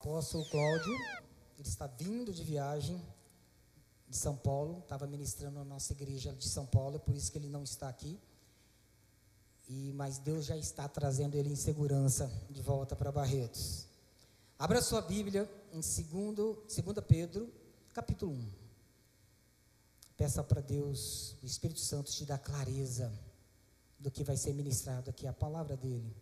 apóstolo 0.00 0.44
Cláudio, 0.48 0.94
ele 1.58 1.68
está 1.68 1.88
vindo 1.88 2.32
de 2.32 2.44
viagem 2.44 3.02
de 4.08 4.16
São 4.16 4.36
Paulo, 4.36 4.78
estava 4.78 5.08
ministrando 5.08 5.58
na 5.58 5.64
nossa 5.64 5.92
igreja 5.92 6.32
de 6.32 6.48
São 6.48 6.64
Paulo, 6.64 6.96
é 6.96 6.98
por 7.00 7.16
isso 7.16 7.32
que 7.32 7.36
ele 7.36 7.48
não 7.48 7.64
está 7.64 7.88
aqui. 7.88 8.18
E, 9.68 9.92
mas 9.94 10.18
Deus 10.18 10.46
já 10.46 10.56
está 10.56 10.88
trazendo 10.88 11.34
ele 11.34 11.50
em 11.50 11.56
segurança 11.56 12.30
de 12.48 12.62
volta 12.62 12.94
para 12.94 13.10
Barretos. 13.10 13.86
Abra 14.56 14.80
sua 14.80 15.02
Bíblia 15.02 15.50
em 15.72 15.80
2 15.80 17.04
Pedro, 17.06 17.52
capítulo 17.92 18.32
1. 18.32 18.52
Peça 20.16 20.44
para 20.44 20.60
Deus, 20.60 21.36
o 21.42 21.46
Espírito 21.46 21.80
Santo, 21.80 22.10
te 22.10 22.24
dar 22.24 22.38
clareza 22.38 23.12
do 23.98 24.12
que 24.12 24.22
vai 24.22 24.36
ser 24.36 24.54
ministrado 24.54 25.10
aqui, 25.10 25.26
a 25.26 25.32
palavra 25.32 25.76
dele, 25.76 26.16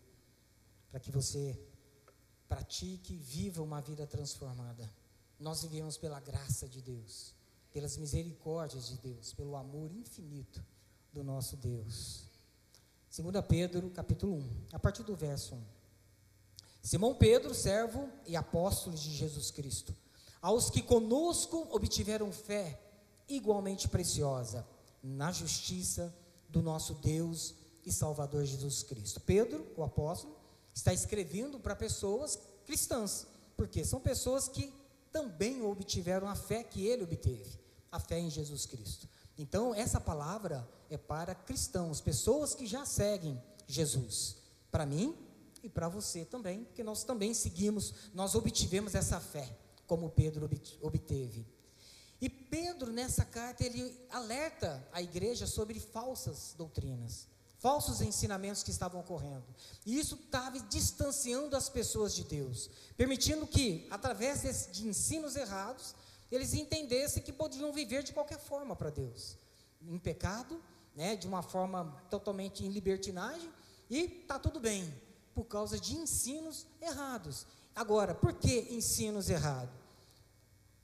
para 0.89 0.99
que 0.99 1.11
você 1.11 1.57
pratique 2.47 3.15
viva 3.15 3.61
uma 3.61 3.81
vida 3.81 4.05
transformada. 4.05 4.89
Nós 5.39 5.61
vivemos 5.61 5.97
pela 5.97 6.19
graça 6.19 6.67
de 6.67 6.81
Deus, 6.81 7.33
pelas 7.71 7.97
misericórdias 7.97 8.87
de 8.87 8.97
Deus, 8.97 9.33
pelo 9.33 9.55
amor 9.55 9.91
infinito 9.91 10.63
do 11.13 11.23
nosso 11.23 11.55
Deus. 11.57 12.25
2 13.15 13.45
Pedro, 13.47 13.89
capítulo 13.89 14.35
1, 14.35 14.49
a 14.73 14.79
partir 14.79 15.03
do 15.03 15.15
verso 15.15 15.55
1. 15.55 15.63
Simão 16.81 17.15
Pedro, 17.15 17.53
servo 17.53 18.09
e 18.25 18.35
apóstolo 18.35 18.95
de 18.95 19.11
Jesus 19.11 19.51
Cristo, 19.51 19.95
aos 20.41 20.69
que 20.69 20.81
conosco 20.81 21.67
obtiveram 21.71 22.31
fé 22.31 22.79
igualmente 23.27 23.87
preciosa 23.87 24.65
na 25.03 25.31
justiça 25.31 26.15
do 26.47 26.61
nosso 26.61 26.93
Deus 26.95 27.55
e 27.85 27.91
Salvador 27.91 28.45
Jesus 28.45 28.83
Cristo. 28.83 29.19
Pedro, 29.19 29.65
o 29.75 29.83
apóstolo, 29.83 30.36
está 30.77 30.93
escrevendo 30.93 31.59
para 31.59 31.75
pessoas 31.75 32.39
cristãs, 32.63 33.25
porque 33.55 33.83
são 33.83 33.99
pessoas 33.99 34.47
que 34.47 34.71
também 35.11 35.63
obtiveram 35.63 36.27
a 36.27 36.35
fé 36.35 36.63
que 36.63 36.85
ele 36.85 37.03
obteve, 37.03 37.59
a 37.91 37.99
fé 37.99 38.19
em 38.19 38.29
Jesus 38.29 38.67
Cristo. 38.67 39.09
Então, 39.35 39.73
essa 39.73 39.99
palavra 39.99 40.67
é 40.87 40.95
para 40.95 41.33
cristãos, 41.33 41.99
pessoas 41.99 42.53
que 42.53 42.67
já 42.67 42.85
seguem 42.85 43.41
Jesus. 43.65 44.37
Para 44.69 44.85
mim 44.85 45.17
e 45.63 45.69
para 45.69 45.89
você 45.89 46.23
também, 46.23 46.63
porque 46.65 46.83
nós 46.83 47.03
também 47.03 47.33
seguimos, 47.33 48.11
nós 48.13 48.35
obtivemos 48.35 48.93
essa 48.93 49.19
fé, 49.19 49.57
como 49.87 50.11
Pedro 50.11 50.47
obteve. 50.81 51.43
E 52.21 52.29
Pedro, 52.29 52.91
nessa 52.91 53.25
carta, 53.25 53.65
ele 53.65 53.99
alerta 54.11 54.87
a 54.91 55.01
igreja 55.01 55.47
sobre 55.47 55.79
falsas 55.79 56.53
doutrinas 56.55 57.27
falsos 57.59 58.01
ensinamentos 58.01 58.63
que 58.63 58.71
estavam 58.71 59.01
ocorrendo. 59.01 59.43
E 59.85 59.97
isso 59.97 60.15
estava 60.15 60.59
distanciando 60.59 61.55
as 61.55 61.69
pessoas 61.69 62.13
de 62.13 62.23
Deus, 62.23 62.69
permitindo 62.95 63.47
que, 63.47 63.87
através 63.89 64.69
de 64.71 64.87
ensinos 64.87 65.35
errados, 65.35 65.95
eles 66.31 66.53
entendessem 66.53 67.23
que 67.23 67.31
podiam 67.31 67.71
viver 67.71 68.03
de 68.03 68.13
qualquer 68.13 68.39
forma 68.39 68.75
para 68.75 68.89
Deus, 68.89 69.37
em 69.81 69.97
pecado, 69.97 70.61
né, 70.95 71.15
de 71.15 71.27
uma 71.27 71.41
forma 71.41 71.85
totalmente 72.09 72.65
em 72.65 72.69
libertinagem, 72.69 73.51
e 73.89 74.21
está 74.21 74.37
tudo 74.37 74.59
bem, 74.59 74.93
por 75.33 75.45
causa 75.45 75.79
de 75.79 75.95
ensinos 75.95 76.65
errados. 76.81 77.45
Agora, 77.75 78.13
por 78.13 78.33
que 78.33 78.67
ensinos 78.71 79.29
errados? 79.29 79.73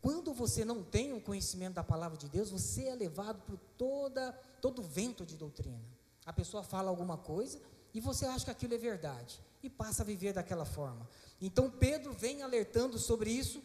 Quando 0.02 0.34
você 0.34 0.66
não 0.66 0.84
tem 0.84 1.14
um 1.14 1.20
conhecimento 1.20 1.76
da 1.76 1.84
palavra 1.84 2.18
de 2.18 2.28
Deus, 2.28 2.50
você 2.50 2.88
é 2.88 2.96
levado 2.96 3.42
por 3.44 3.58
toda, 3.78 4.32
todo 4.62 4.84
vento 4.84 5.26
de 5.26 5.38
doutrina. 5.38 5.82
A 6.26 6.34
pessoa 6.34 6.64
fala 6.64 6.90
alguma 6.90 7.18
coisa 7.18 7.60
e 7.94 8.00
você 8.00 8.26
acha 8.26 8.46
que 8.46 8.52
aquilo 8.52 8.74
é 8.74 8.78
verdade 8.78 9.40
e 9.62 9.70
passa 9.70 10.04
a 10.04 10.06
viver 10.06 10.34
daquela 10.34 10.66
forma. 10.66 11.08
Então 11.42 11.70
Pedro 11.70 12.14
vem 12.14 12.42
alertando 12.42 12.98
sobre 12.98 13.30
isso 13.32 13.62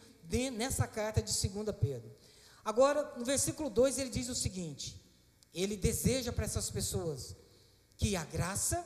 nessa 0.53 0.87
carta 0.87 1.21
de 1.21 1.31
2 1.31 1.75
Pedro. 1.79 2.11
Agora, 2.63 3.15
no 3.17 3.25
versículo 3.25 3.69
2 3.69 3.97
ele 3.97 4.09
diz 4.09 4.29
o 4.29 4.35
seguinte: 4.35 5.01
ele 5.53 5.75
deseja 5.75 6.31
para 6.31 6.45
essas 6.45 6.69
pessoas 6.69 7.35
que 7.97 8.15
a 8.15 8.23
graça 8.23 8.85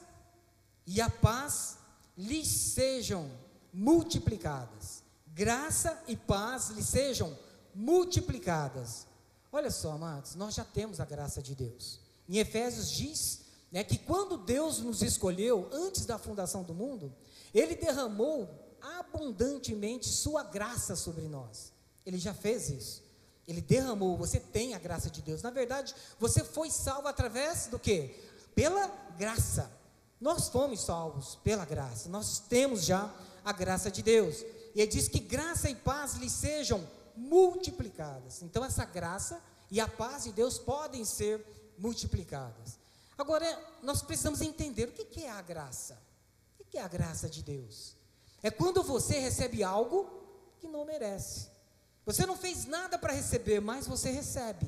e 0.86 1.02
a 1.02 1.10
paz 1.10 1.78
lhes 2.18 2.48
sejam 2.48 3.30
multiplicadas. 3.74 5.04
Graça 5.28 6.02
e 6.08 6.16
paz 6.16 6.70
lhes 6.70 6.88
sejam 6.88 7.38
multiplicadas. 7.74 9.08
Olha 9.52 9.72
só, 9.72 9.92
amados, 9.92 10.36
nós 10.36 10.56
já 10.56 10.64
temos 10.64 11.00
a 11.00 11.06
graça 11.06 11.42
de 11.42 11.56
Deus. 11.56 12.00
Em 12.28 12.38
Efésios 12.38 12.90
diz 12.90 13.43
né, 13.74 13.84
que 13.84 13.98
quando 13.98 14.38
Deus 14.38 14.80
nos 14.80 15.02
escolheu 15.02 15.68
antes 15.74 16.06
da 16.06 16.20
fundação 16.20 16.62
do 16.62 16.76
mundo, 16.76 17.12
Ele 17.52 17.76
derramou 17.76 18.48
abundantemente 18.80 20.08
Sua 20.08 20.44
graça 20.44 20.96
sobre 20.96 21.28
nós. 21.28 21.74
Ele 22.06 22.20
já 22.20 22.36
fez 22.36 22.70
isso. 22.70 23.04
Ele 23.48 23.62
derramou, 23.62 24.16
você 24.16 24.40
tem 24.40 24.76
a 24.76 24.80
graça 24.80 25.10
de 25.10 25.24
Deus. 25.24 25.42
Na 25.42 25.50
verdade, 25.50 25.96
você 26.20 26.44
foi 26.44 26.70
salvo 26.70 27.08
através 27.08 27.66
do 27.66 27.80
que? 27.80 28.16
Pela 28.54 28.88
graça. 29.18 29.72
Nós 30.22 30.50
fomos 30.50 30.82
salvos 30.82 31.40
pela 31.44 31.66
graça. 31.66 32.08
Nós 32.10 32.40
temos 32.40 32.86
já 32.86 33.12
a 33.44 33.52
graça 33.52 33.90
de 33.90 34.04
Deus. 34.04 34.42
E 34.76 34.82
ele 34.82 34.92
diz 34.92 35.08
que 35.08 35.20
graça 35.20 35.68
e 35.68 35.76
paz 35.76 36.14
lhe 36.14 36.30
sejam 36.30 36.88
multiplicadas. 37.18 38.44
Então, 38.44 38.64
essa 38.64 38.86
graça 38.86 39.42
e 39.72 39.82
a 39.82 39.88
paz 39.88 40.26
de 40.26 40.32
Deus 40.32 40.60
podem 40.60 41.04
ser 41.04 41.44
multiplicadas. 41.78 42.83
Agora, 43.18 43.46
nós 43.82 44.02
precisamos 44.02 44.42
entender 44.42 44.90
o 44.90 44.92
que 44.92 45.24
é 45.24 45.30
a 45.30 45.42
graça. 45.42 45.98
O 46.60 46.64
que 46.64 46.78
é 46.78 46.82
a 46.82 46.88
graça 46.88 47.30
de 47.30 47.44
Deus? 47.44 47.96
É 48.42 48.50
quando 48.50 48.84
você 48.84 49.20
recebe 49.20 49.64
algo 49.64 50.10
que 50.60 50.68
não 50.68 50.86
merece. 50.86 51.48
Você 52.06 52.26
não 52.26 52.36
fez 52.36 52.66
nada 52.66 52.98
para 52.98 53.14
receber, 53.14 53.62
mas 53.62 53.88
você 53.88 54.10
recebe. 54.10 54.68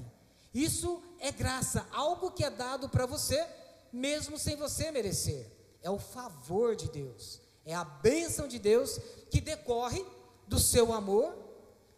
Isso 0.53 1.03
é 1.19 1.31
graça, 1.31 1.85
algo 1.91 2.31
que 2.31 2.43
é 2.45 2.49
dado 2.49 2.87
para 2.87 3.05
você, 3.05 3.45
mesmo 3.91 4.39
sem 4.39 4.55
você 4.55 4.89
merecer. 4.91 5.51
É 5.81 5.89
o 5.89 5.99
favor 5.99 6.75
de 6.75 6.89
Deus, 6.89 7.41
é 7.65 7.75
a 7.75 7.83
bênção 7.83 8.47
de 8.47 8.57
Deus 8.57 8.99
que 9.29 9.41
decorre 9.41 10.03
do 10.47 10.57
seu 10.57 10.93
amor 10.93 11.35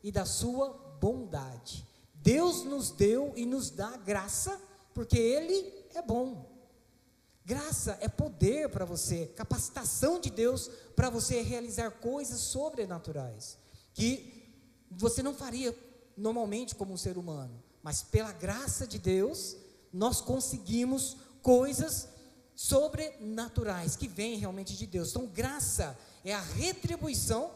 e 0.04 0.12
da 0.12 0.26
sua 0.26 0.70
bondade. 1.00 1.86
Deus 2.16 2.64
nos 2.64 2.90
deu 2.90 3.32
e 3.36 3.46
nos 3.46 3.70
dá 3.70 3.96
graça, 3.98 4.60
porque 4.94 5.18
Ele 5.18 5.72
é 5.94 6.02
bom. 6.02 6.58
Graça 7.46 7.98
é 8.02 8.10
poder 8.10 8.70
para 8.70 8.84
você, 8.84 9.28
capacitação 9.28 10.20
de 10.20 10.30
Deus 10.30 10.70
para 10.96 11.10
você 11.10 11.42
realizar 11.42 11.92
coisas 11.92 12.40
sobrenaturais 12.40 13.58
que 13.94 14.54
você 14.92 15.24
não 15.24 15.34
faria 15.34 15.76
normalmente 16.16 16.76
como 16.76 16.94
um 16.94 16.98
ser 16.98 17.18
humano, 17.18 17.64
mas 17.82 18.04
pela 18.04 18.32
graça 18.32 18.86
de 18.86 19.00
Deus 19.00 19.58
nós 19.92 20.22
conseguimos 20.22 21.18
coisas 21.42 22.08
sobrenaturais 22.56 23.96
que 23.96 24.08
vêm 24.08 24.38
realmente 24.38 24.76
de 24.76 24.86
Deus. 24.86 25.10
Então, 25.10 25.26
graça 25.26 25.98
é 26.24 26.34
a 26.34 26.42
retribuição 26.42 27.52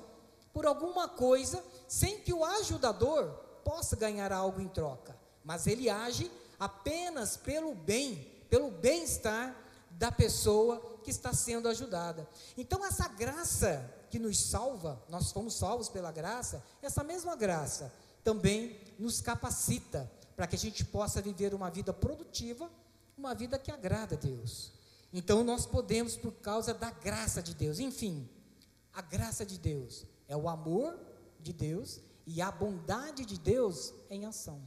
por 0.53 0.65
alguma 0.65 1.07
coisa 1.07 1.63
sem 1.87 2.19
que 2.21 2.33
o 2.33 2.43
ajudador 2.43 3.25
possa 3.63 3.95
ganhar 3.95 4.31
algo 4.31 4.61
em 4.61 4.67
troca, 4.67 5.15
mas 5.43 5.67
ele 5.67 5.89
age 5.89 6.31
apenas 6.61 7.35
pelo 7.35 7.73
bem 7.73 8.31
pelo 8.51 8.69
bem-estar 8.69 9.55
da 9.91 10.11
pessoa 10.11 10.99
que 11.03 11.09
está 11.09 11.33
sendo 11.33 11.69
ajudada. 11.69 12.27
Então, 12.57 12.85
essa 12.85 13.07
graça 13.07 13.89
que 14.09 14.19
nos 14.19 14.37
salva, 14.37 15.01
nós 15.07 15.31
fomos 15.31 15.55
salvos 15.55 15.87
pela 15.87 16.11
graça, 16.11 16.61
essa 16.81 17.01
mesma 17.01 17.33
graça 17.35 17.93
também 18.23 18.77
nos 18.99 19.21
capacita 19.21 20.11
para 20.35 20.45
que 20.47 20.55
a 20.57 20.59
gente 20.59 20.83
possa 20.83 21.21
viver 21.21 21.53
uma 21.53 21.71
vida 21.71 21.93
produtiva, 21.93 22.69
uma 23.17 23.33
vida 23.33 23.57
que 23.57 23.71
agrada 23.71 24.15
a 24.15 24.19
Deus. 24.19 24.73
Então, 25.13 25.45
nós 25.45 25.65
podemos, 25.65 26.17
por 26.17 26.33
causa 26.33 26.73
da 26.73 26.91
graça 26.91 27.41
de 27.41 27.55
Deus, 27.55 27.79
enfim, 27.79 28.29
a 28.93 29.01
graça 29.01 29.45
de 29.45 29.57
Deus 29.57 30.05
é 30.27 30.35
o 30.35 30.49
amor 30.49 30.99
de 31.39 31.53
Deus 31.53 32.01
e 32.27 32.41
a 32.41 32.51
bondade 32.51 33.25
de 33.25 33.39
Deus 33.39 33.93
em 34.09 34.25
ação. 34.25 34.61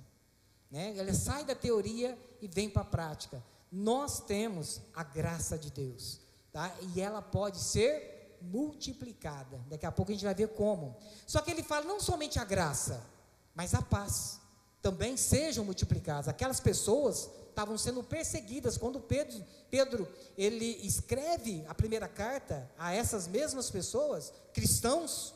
Né? 0.75 0.95
Ela 0.99 1.15
sai 1.15 1.45
da 1.45 1.55
teoria 1.55 2.19
e 2.43 2.49
vem 2.49 2.69
para 2.69 2.83
a 2.83 2.85
prática 2.85 3.43
nós 3.75 4.21
temos 4.21 4.81
a 4.95 5.03
graça 5.03 5.59
de 5.59 5.69
Deus, 5.69 6.21
tá? 6.53 6.73
E 6.95 7.01
ela 7.01 7.21
pode 7.21 7.59
ser 7.59 8.39
multiplicada. 8.41 9.61
Daqui 9.69 9.85
a 9.85 9.91
pouco 9.91 10.13
a 10.13 10.15
gente 10.15 10.25
vai 10.25 10.35
ver 10.35 10.49
como. 10.51 10.97
Só 11.27 11.41
que 11.41 11.51
ele 11.51 11.63
fala 11.63 11.85
não 11.85 11.99
somente 11.99 12.39
a 12.39 12.45
graça, 12.45 13.05
mas 13.53 13.75
a 13.75 13.83
paz 13.83 14.39
também 14.81 15.17
sejam 15.17 15.65
multiplicadas. 15.65 16.29
Aquelas 16.29 16.61
pessoas 16.61 17.29
estavam 17.49 17.77
sendo 17.77 18.05
perseguidas 18.05 18.77
quando 18.79 19.01
Pedro, 19.01 19.45
Pedro 19.69 20.09
ele 20.39 20.79
escreve 20.87 21.65
a 21.67 21.75
primeira 21.75 22.07
carta 22.07 22.71
a 22.79 22.93
essas 22.95 23.27
mesmas 23.27 23.71
pessoas, 23.71 24.33
cristãos, 24.53 25.35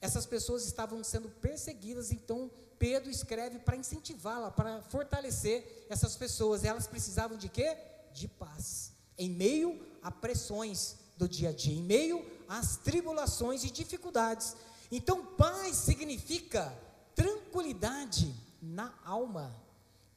essas 0.00 0.26
pessoas 0.26 0.66
estavam 0.66 1.04
sendo 1.04 1.28
perseguidas, 1.28 2.10
então 2.10 2.50
Pedro 2.84 3.08
escreve 3.08 3.58
para 3.60 3.78
incentivá-la, 3.78 4.50
para 4.50 4.82
fortalecer 4.82 5.86
essas 5.88 6.16
pessoas. 6.16 6.64
Elas 6.64 6.86
precisavam 6.86 7.38
de 7.38 7.48
quê? 7.48 7.78
De 8.12 8.28
paz. 8.28 8.92
Em 9.16 9.30
meio 9.30 9.80
a 10.02 10.10
pressões 10.10 10.96
do 11.16 11.26
dia 11.26 11.48
a 11.48 11.52
dia, 11.54 11.72
em 11.72 11.82
meio 11.82 12.22
às 12.46 12.76
tribulações 12.76 13.64
e 13.64 13.70
dificuldades. 13.70 14.54
Então, 14.92 15.24
paz 15.24 15.76
significa 15.76 16.78
tranquilidade 17.14 18.34
na 18.60 18.92
alma, 19.02 19.56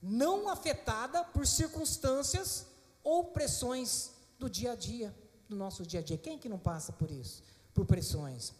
não 0.01 0.49
afetada 0.49 1.23
por 1.23 1.47
circunstâncias 1.47 2.65
ou 3.01 3.31
pressões 3.31 4.11
do 4.37 4.49
dia 4.49 4.73
a 4.73 4.75
dia, 4.75 5.15
do 5.47 5.55
nosso 5.55 5.85
dia 5.85 6.01
a 6.01 6.03
dia. 6.03 6.17
Quem 6.17 6.37
que 6.37 6.49
não 6.49 6.59
passa 6.59 6.91
por 6.91 7.09
isso? 7.09 7.41
Por 7.73 7.85
pressões. 7.85 8.51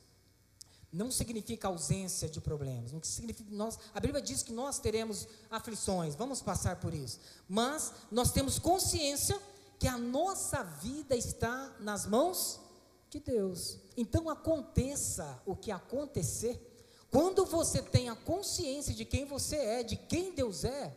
Não 0.92 1.12
significa 1.12 1.68
ausência 1.68 2.30
de 2.30 2.40
problemas. 2.40 2.92
Não 2.92 3.04
significa 3.04 3.50
nós, 3.54 3.78
a 3.94 4.00
Bíblia 4.00 4.22
diz 4.22 4.42
que 4.42 4.54
nós 4.54 4.80
teremos 4.80 5.28
aflições, 5.52 6.16
vamos 6.16 6.42
passar 6.42 6.78
por 6.78 6.94
isso. 6.94 7.20
Mas 7.48 7.92
nós 8.10 8.32
temos 8.32 8.58
consciência 8.58 9.40
que 9.80 9.88
a 9.88 9.98
nossa 9.98 10.64
vida 10.64 11.16
está 11.16 11.76
nas 11.80 12.06
mãos 12.06 12.60
de 13.10 13.20
Deus. 13.20 13.80
Então 13.96 14.30
aconteça 14.30 15.42
o 15.46 15.56
que 15.56 15.72
acontecer, 15.72 16.60
quando 17.10 17.46
você 17.46 17.82
tem 17.82 18.10
a 18.10 18.16
consciência 18.16 18.94
de 18.94 19.06
quem 19.06 19.26
você 19.26 19.56
é, 19.56 19.84
de 19.84 19.96
quem 19.96 20.34
Deus 20.34 20.64
é, 20.64 20.96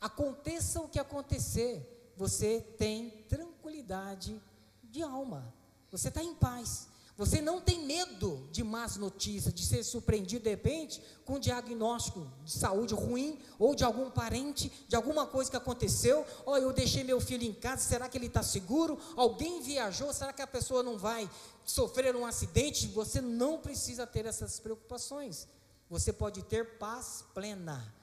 aconteça 0.00 0.80
o 0.80 0.88
que 0.88 0.98
acontecer, 0.98 2.12
você 2.16 2.60
tem 2.78 3.10
tranquilidade 3.28 4.40
de 4.84 5.02
alma, 5.02 5.52
você 5.90 6.08
está 6.08 6.22
em 6.22 6.34
paz. 6.34 6.89
Você 7.20 7.42
não 7.42 7.60
tem 7.60 7.84
medo 7.84 8.48
de 8.50 8.64
más 8.64 8.96
notícias, 8.96 9.52
de 9.52 9.62
ser 9.62 9.84
surpreendido 9.84 10.44
de 10.44 10.48
repente 10.48 11.02
com 11.26 11.34
um 11.34 11.38
diagnóstico 11.38 12.26
de 12.46 12.50
saúde 12.50 12.94
ruim 12.94 13.38
ou 13.58 13.74
de 13.74 13.84
algum 13.84 14.10
parente, 14.10 14.72
de 14.88 14.96
alguma 14.96 15.26
coisa 15.26 15.50
que 15.50 15.56
aconteceu. 15.58 16.24
Ó, 16.46 16.52
oh, 16.52 16.56
eu 16.56 16.72
deixei 16.72 17.04
meu 17.04 17.20
filho 17.20 17.44
em 17.44 17.52
casa, 17.52 17.82
será 17.82 18.08
que 18.08 18.16
ele 18.16 18.28
está 18.28 18.42
seguro? 18.42 18.98
Alguém 19.16 19.60
viajou, 19.60 20.14
será 20.14 20.32
que 20.32 20.40
a 20.40 20.46
pessoa 20.46 20.82
não 20.82 20.96
vai 20.96 21.28
sofrer 21.62 22.16
um 22.16 22.24
acidente? 22.24 22.86
Você 22.86 23.20
não 23.20 23.58
precisa 23.58 24.06
ter 24.06 24.24
essas 24.24 24.58
preocupações. 24.58 25.46
Você 25.90 26.14
pode 26.14 26.42
ter 26.44 26.78
paz 26.78 27.22
plena. 27.34 27.94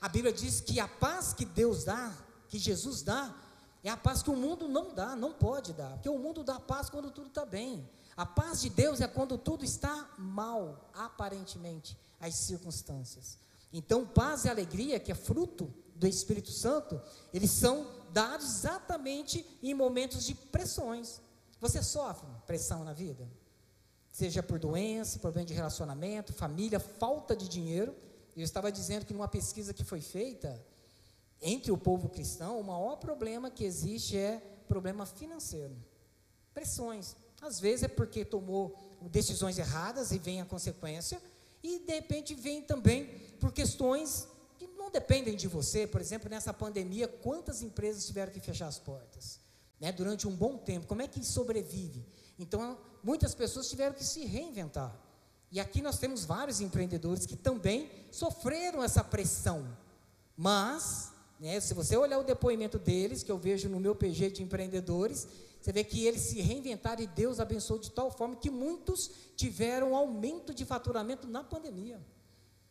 A 0.00 0.08
Bíblia 0.08 0.32
diz 0.32 0.60
que 0.60 0.80
a 0.80 0.88
paz 0.88 1.32
que 1.32 1.44
Deus 1.44 1.84
dá, 1.84 2.12
que 2.48 2.58
Jesus 2.58 3.02
dá, 3.02 3.32
é 3.84 3.90
a 3.90 3.96
paz 3.96 4.24
que 4.24 4.30
o 4.30 4.34
mundo 4.34 4.66
não 4.66 4.92
dá, 4.92 5.14
não 5.14 5.32
pode 5.32 5.72
dar, 5.72 5.92
porque 5.92 6.08
o 6.08 6.18
mundo 6.18 6.42
dá 6.42 6.58
paz 6.58 6.90
quando 6.90 7.12
tudo 7.12 7.28
está 7.28 7.46
bem. 7.46 7.88
A 8.16 8.24
paz 8.24 8.62
de 8.62 8.70
Deus 8.70 9.00
é 9.00 9.06
quando 9.06 9.36
tudo 9.36 9.64
está 9.64 10.14
mal, 10.16 10.90
aparentemente, 10.94 11.98
as 12.18 12.34
circunstâncias. 12.34 13.38
Então, 13.72 14.06
paz 14.06 14.44
e 14.44 14.48
alegria, 14.48 14.98
que 14.98 15.12
é 15.12 15.14
fruto 15.14 15.72
do 15.94 16.06
Espírito 16.06 16.50
Santo, 16.50 17.00
eles 17.32 17.50
são 17.50 17.86
dados 18.12 18.46
exatamente 18.46 19.44
em 19.62 19.74
momentos 19.74 20.24
de 20.24 20.34
pressões. 20.34 21.20
Você 21.60 21.82
sofre 21.82 22.26
pressão 22.46 22.84
na 22.84 22.94
vida? 22.94 23.28
Seja 24.10 24.42
por 24.42 24.58
doença, 24.58 25.18
problema 25.18 25.46
de 25.46 25.52
relacionamento, 25.52 26.32
família, 26.32 26.80
falta 26.80 27.36
de 27.36 27.46
dinheiro. 27.46 27.94
Eu 28.34 28.44
estava 28.44 28.72
dizendo 28.72 29.04
que 29.04 29.12
numa 29.12 29.28
pesquisa 29.28 29.74
que 29.74 29.84
foi 29.84 30.00
feita 30.00 30.64
entre 31.40 31.70
o 31.70 31.76
povo 31.76 32.08
cristão, 32.08 32.58
o 32.58 32.64
maior 32.64 32.96
problema 32.96 33.50
que 33.50 33.64
existe 33.64 34.16
é 34.16 34.38
problema 34.66 35.04
financeiro. 35.04 35.76
Pressões. 36.54 37.14
Às 37.40 37.60
vezes 37.60 37.84
é 37.84 37.88
porque 37.88 38.24
tomou 38.24 38.86
decisões 39.02 39.58
erradas 39.58 40.10
e 40.10 40.18
vem 40.18 40.40
a 40.40 40.44
consequência, 40.44 41.20
e 41.62 41.80
de 41.80 41.94
repente 41.94 42.34
vem 42.34 42.62
também 42.62 43.06
por 43.40 43.52
questões 43.52 44.28
que 44.58 44.66
não 44.68 44.90
dependem 44.90 45.36
de 45.36 45.48
você. 45.48 45.86
Por 45.86 46.00
exemplo, 46.00 46.30
nessa 46.30 46.52
pandemia, 46.52 47.08
quantas 47.08 47.62
empresas 47.62 48.06
tiveram 48.06 48.32
que 48.32 48.40
fechar 48.40 48.66
as 48.66 48.78
portas? 48.78 49.40
Né, 49.78 49.92
durante 49.92 50.26
um 50.26 50.34
bom 50.34 50.56
tempo, 50.56 50.86
como 50.86 51.02
é 51.02 51.08
que 51.08 51.22
sobrevive? 51.22 52.02
Então, 52.38 52.78
muitas 53.02 53.34
pessoas 53.34 53.68
tiveram 53.68 53.94
que 53.94 54.04
se 54.04 54.24
reinventar. 54.24 54.94
E 55.50 55.60
aqui 55.60 55.82
nós 55.82 55.98
temos 55.98 56.24
vários 56.24 56.60
empreendedores 56.60 57.26
que 57.26 57.36
também 57.36 57.90
sofreram 58.10 58.82
essa 58.82 59.04
pressão. 59.04 59.66
Mas, 60.36 61.12
né, 61.38 61.60
se 61.60 61.74
você 61.74 61.96
olhar 61.96 62.18
o 62.18 62.24
depoimento 62.24 62.78
deles, 62.78 63.22
que 63.22 63.30
eu 63.30 63.38
vejo 63.38 63.68
no 63.68 63.78
meu 63.78 63.94
PG 63.94 64.30
de 64.30 64.42
empreendedores, 64.42 65.28
você 65.66 65.72
vê 65.72 65.82
que 65.82 66.06
eles 66.06 66.22
se 66.22 66.40
reinventaram 66.40 67.02
e 67.02 67.08
Deus 67.08 67.40
abençoou 67.40 67.80
de 67.80 67.90
tal 67.90 68.08
forma 68.08 68.36
que 68.36 68.48
muitos 68.48 69.10
tiveram 69.34 69.96
aumento 69.96 70.54
de 70.54 70.64
faturamento 70.64 71.26
na 71.26 71.42
pandemia. 71.42 72.00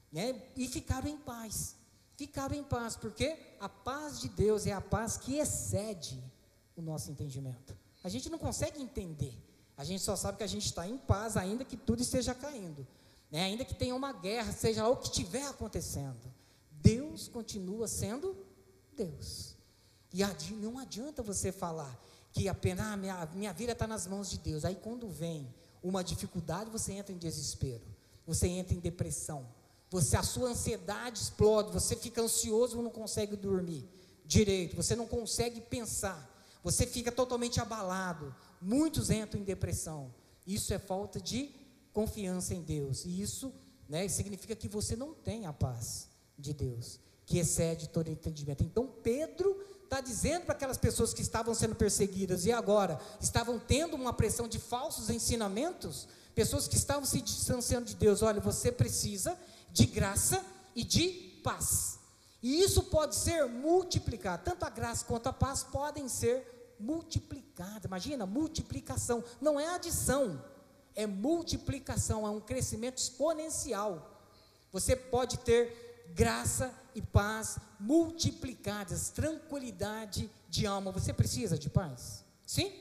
Né? 0.09 0.42
E 0.56 0.65
ficaram 0.65 1.09
em 1.09 1.18
paz. 1.18 1.75
Ficaram 2.15 2.56
em 2.56 2.63
paz, 2.63 2.95
porque 2.95 3.38
a 3.59 3.68
paz 3.68 4.21
de 4.21 4.30
Deus 4.30 4.65
é 4.65 4.71
a 4.71 4.80
paz 4.80 5.18
que 5.18 5.36
excede 5.36 6.24
o 6.74 6.81
nosso 6.81 7.12
entendimento. 7.12 7.77
A 8.01 8.07
gente 8.07 8.30
não 8.30 8.39
consegue 8.39 8.81
entender. 8.81 9.38
A 9.75 9.83
gente 9.83 10.01
só 10.01 10.15
sabe 10.15 10.38
que 10.38 10.45
a 10.45 10.48
gente 10.48 10.68
está 10.68 10.88
em 10.88 10.98
paz, 10.98 11.36
ainda 11.36 11.65
que 11.65 11.75
tudo 11.75 12.01
esteja 12.01 12.33
caindo. 12.33 12.88
Né? 13.30 13.44
Ainda 13.44 13.65
que 13.65 13.75
tenha 13.75 13.94
uma 13.94 14.13
guerra, 14.13 14.53
seja 14.53 14.88
o 14.88 14.95
que 14.95 15.07
estiver 15.07 15.45
acontecendo. 15.45 16.33
Deus 16.71 17.27
continua 17.27 17.89
sendo 17.89 18.38
Deus. 18.95 19.53
E 20.13 20.24
não 20.53 20.80
adianta 20.80 21.21
você 21.21 21.51
falar, 21.51 21.94
que 22.36 22.50
apenas, 22.50 22.86
ah, 22.86 22.98
minha, 22.98 23.30
minha 23.34 23.54
vida 23.54 23.72
está 23.72 23.88
nas 23.88 24.06
mãos 24.06 24.30
de 24.30 24.38
Deus. 24.38 24.66
Aí 24.66 24.76
quando 24.76 25.08
vem 25.08 25.48
uma 25.82 26.04
dificuldade, 26.04 26.70
você 26.70 26.92
entra 26.92 27.14
em 27.14 27.18
desespero, 27.18 27.86
você 28.28 28.46
entra 28.46 28.76
em 28.76 28.80
depressão, 28.80 29.48
você, 29.90 30.18
a 30.18 30.24
sua 30.24 30.50
ansiedade 30.50 31.18
explode, 31.18 31.72
você 31.72 31.96
fica 31.96 32.22
ansioso, 32.22 32.82
não 32.82 32.92
consegue 32.92 33.38
dormir 33.38 33.88
direito, 34.26 34.76
você 34.76 34.98
não 34.98 35.08
consegue 35.08 35.62
pensar, 35.62 36.30
você 36.62 36.86
fica 36.86 37.10
totalmente 37.10 37.62
abalado. 37.62 38.36
Muitos 38.62 39.10
entram 39.10 39.40
em 39.40 39.44
depressão. 39.44 40.14
Isso 40.46 40.74
é 40.74 40.80
falta 40.80 41.22
de 41.22 41.52
confiança 41.94 42.54
em 42.54 42.62
Deus. 42.62 43.06
E 43.06 43.22
isso 43.22 43.54
né, 43.88 44.06
significa 44.10 44.56
que 44.56 44.68
você 44.68 44.96
não 44.96 45.14
tem 45.14 45.46
a 45.46 45.54
paz 45.54 46.10
de 46.38 46.54
Deus, 46.54 47.00
que 47.26 47.38
excede 47.38 47.88
todo 47.88 48.10
entendimento. 48.10 48.64
Então 48.64 48.88
Pedro 48.88 49.56
está 49.86 50.02
dizendo 50.02 50.46
para 50.46 50.54
aquelas 50.54 50.78
pessoas 50.78 51.14
que 51.14 51.22
estavam 51.22 51.54
sendo 51.56 51.76
perseguidas 51.76 52.46
e 52.46 52.52
agora 52.52 53.00
estavam 53.22 53.58
tendo 53.58 53.96
uma 53.96 54.12
pressão 54.12 54.48
de 54.48 54.60
falsos 54.60 55.10
ensinamentos, 55.10 56.08
pessoas 56.34 56.68
que 56.68 56.76
estavam 56.76 57.06
se 57.06 57.22
distanciando 57.22 57.86
de 57.86 57.96
Deus: 57.96 58.22
olha, 58.22 58.42
você 58.42 58.72
precisa 58.72 59.38
de 59.72 59.86
graça 59.86 60.44
e 60.76 60.84
de 60.84 61.10
paz. 61.44 62.00
E 62.42 62.62
isso 62.62 62.84
pode 62.84 63.16
ser 63.16 63.46
multiplicado, 63.48 64.44
tanto 64.44 64.66
a 64.66 64.70
graça 64.70 65.06
quanto 65.06 65.28
a 65.28 65.34
paz 65.34 65.64
podem 65.64 66.08
ser 66.10 66.76
multiplicadas. 66.80 67.86
Imagina, 67.86 68.26
multiplicação, 68.26 69.24
não 69.40 69.60
é 69.60 69.68
adição, 69.68 70.44
é 70.96 71.08
multiplicação, 71.08 72.28
é 72.28 72.30
um 72.30 72.40
crescimento 72.40 72.98
exponencial. 72.98 74.12
Você 74.72 74.96
pode 74.96 75.40
ter 75.40 76.06
graça 76.13 76.74
e 76.96 77.02
paz 77.02 77.60
multiplicadas, 77.80 79.10
tranquilidade 79.10 80.32
de 80.50 80.66
alma. 80.66 80.92
Você 80.92 81.14
precisa 81.14 81.58
de 81.58 81.70
paz? 81.70 82.24
Sim? 82.46 82.72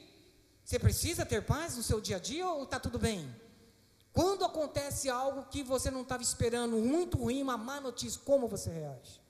Você 0.64 0.78
precisa 0.78 1.26
ter 1.26 1.44
paz 1.44 1.76
no 1.76 1.83
seu 1.83 2.00
dia 2.00 2.16
a 2.16 2.21
dia 2.21 2.49
ou 2.49 2.62
está 2.62 2.78
tudo 2.78 2.99
bem? 2.99 3.28
Quando 4.12 4.44
acontece 4.44 5.11
algo 5.11 5.47
que 5.47 5.64
você 5.64 5.90
não 5.90 6.02
estava 6.02 6.23
esperando, 6.23 6.76
muito 6.76 7.18
ruim, 7.18 7.42
uma 7.42 7.59
má 7.59 7.80
notícia, 7.80 8.21
como 8.25 8.47
você 8.47 8.71
reage? 8.71 9.21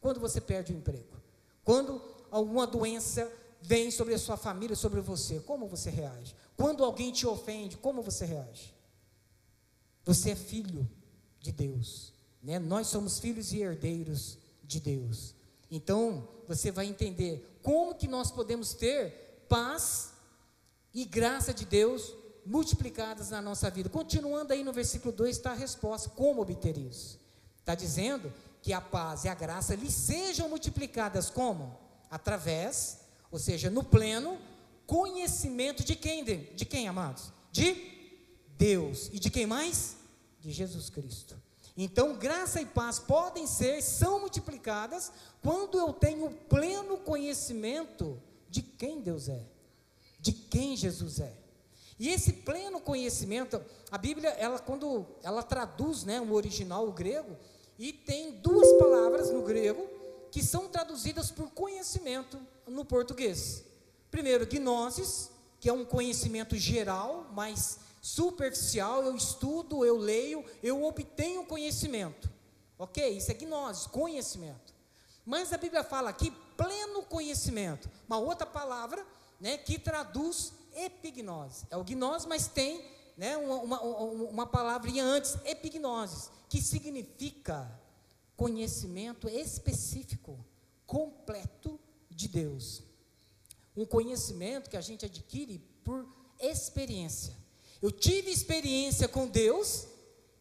Quando 0.00 0.18
você 0.18 0.40
perde 0.40 0.72
o 0.72 0.76
emprego? 0.76 1.16
Quando 1.64 2.02
alguma 2.28 2.66
doença 2.66 3.30
vem 3.60 3.92
sobre 3.92 4.12
a 4.14 4.18
sua 4.18 4.36
família, 4.36 4.74
sobre 4.74 5.00
você, 5.00 5.38
como 5.38 5.68
você 5.68 5.88
reage? 5.88 6.34
Quando 6.56 6.84
alguém 6.84 7.12
te 7.12 7.24
ofende, 7.24 7.76
como 7.76 8.02
você 8.02 8.24
reage? 8.24 8.74
Você 10.04 10.30
é 10.30 10.36
filho 10.36 10.90
de 11.40 11.52
Deus. 11.52 12.12
Né? 12.42 12.58
Nós 12.58 12.88
somos 12.88 13.18
filhos 13.18 13.52
e 13.52 13.60
herdeiros 13.60 14.38
de 14.64 14.80
Deus. 14.80 15.34
Então, 15.70 16.28
você 16.48 16.70
vai 16.70 16.86
entender 16.86 17.58
como 17.62 17.94
que 17.94 18.08
nós 18.08 18.30
podemos 18.30 18.74
ter 18.74 19.44
paz 19.48 20.12
e 20.92 21.04
graça 21.04 21.54
de 21.54 21.64
Deus 21.64 22.14
multiplicadas 22.44 23.30
na 23.30 23.40
nossa 23.40 23.70
vida. 23.70 23.88
Continuando 23.88 24.52
aí 24.52 24.64
no 24.64 24.72
versículo 24.72 25.12
2 25.12 25.36
está 25.36 25.52
a 25.52 25.54
resposta: 25.54 26.10
como 26.10 26.42
obter 26.42 26.76
isso? 26.76 27.20
Está 27.58 27.74
dizendo 27.74 28.32
que 28.60 28.72
a 28.72 28.80
paz 28.80 29.24
e 29.24 29.28
a 29.28 29.34
graça 29.34 29.74
lhe 29.74 29.90
sejam 29.90 30.48
multiplicadas 30.48 31.30
como? 31.30 31.78
Através, 32.10 33.00
ou 33.30 33.38
seja, 33.38 33.70
no 33.70 33.82
pleno 33.82 34.38
conhecimento 34.86 35.84
de 35.84 35.96
quem, 35.96 36.24
de, 36.24 36.36
de 36.54 36.64
quem, 36.64 36.88
amados? 36.88 37.32
De 37.50 37.74
Deus. 38.58 39.08
E 39.12 39.18
de 39.18 39.30
quem 39.30 39.46
mais? 39.46 39.96
De 40.40 40.50
Jesus 40.50 40.90
Cristo. 40.90 41.41
Então, 41.76 42.16
graça 42.16 42.60
e 42.60 42.66
paz 42.66 42.98
podem 42.98 43.46
ser, 43.46 43.82
são 43.82 44.20
multiplicadas 44.20 45.10
quando 45.42 45.78
eu 45.78 45.92
tenho 45.92 46.30
pleno 46.48 46.98
conhecimento 46.98 48.20
de 48.48 48.60
quem 48.60 49.00
Deus 49.00 49.28
é, 49.28 49.42
de 50.20 50.32
quem 50.32 50.76
Jesus 50.76 51.20
é. 51.20 51.32
E 51.98 52.08
esse 52.08 52.32
pleno 52.32 52.80
conhecimento, 52.80 53.62
a 53.90 53.96
Bíblia, 53.96 54.30
ela 54.30 54.58
quando 54.58 55.06
ela 55.22 55.42
traduz, 55.42 56.04
né, 56.04 56.20
o 56.20 56.32
original, 56.32 56.86
o 56.86 56.92
grego, 56.92 57.36
e 57.78 57.92
tem 57.92 58.32
duas 58.32 58.72
palavras 58.78 59.30
no 59.30 59.42
grego 59.42 59.88
que 60.30 60.42
são 60.42 60.68
traduzidas 60.68 61.30
por 61.30 61.50
conhecimento 61.50 62.38
no 62.66 62.84
português. 62.84 63.64
Primeiro, 64.10 64.46
gnosis, 64.46 65.30
que 65.60 65.68
é 65.68 65.72
um 65.72 65.84
conhecimento 65.84 66.56
geral, 66.56 67.30
mas 67.32 67.78
superficial, 68.02 69.04
eu 69.04 69.14
estudo, 69.14 69.84
eu 69.84 69.96
leio, 69.96 70.44
eu 70.60 70.84
obtenho 70.84 71.46
conhecimento. 71.46 72.28
Ok? 72.76 73.16
Isso 73.16 73.30
é 73.30 73.34
gnose, 73.34 73.88
conhecimento. 73.88 74.74
Mas 75.24 75.52
a 75.52 75.56
Bíblia 75.56 75.84
fala 75.84 76.10
aqui 76.10 76.32
pleno 76.56 77.04
conhecimento. 77.04 77.88
Uma 78.08 78.18
outra 78.18 78.44
palavra 78.44 79.06
né, 79.40 79.56
que 79.56 79.78
traduz 79.78 80.52
epignose. 80.74 81.64
É 81.70 81.76
o 81.76 81.84
gnose, 81.84 82.26
mas 82.26 82.48
tem 82.48 82.84
né, 83.16 83.36
uma, 83.36 83.56
uma, 83.60 83.80
uma 83.80 84.46
palavrinha 84.46 85.04
antes, 85.04 85.36
epignose, 85.44 86.28
que 86.48 86.60
significa 86.60 87.70
conhecimento 88.36 89.28
específico, 89.28 90.44
completo 90.84 91.78
de 92.10 92.26
Deus. 92.26 92.82
Um 93.76 93.86
conhecimento 93.86 94.68
que 94.68 94.76
a 94.76 94.80
gente 94.80 95.06
adquire 95.06 95.58
por 95.84 96.04
experiência. 96.40 97.41
Eu 97.82 97.90
tive 97.90 98.30
experiência 98.30 99.08
com 99.08 99.26
Deus, 99.26 99.88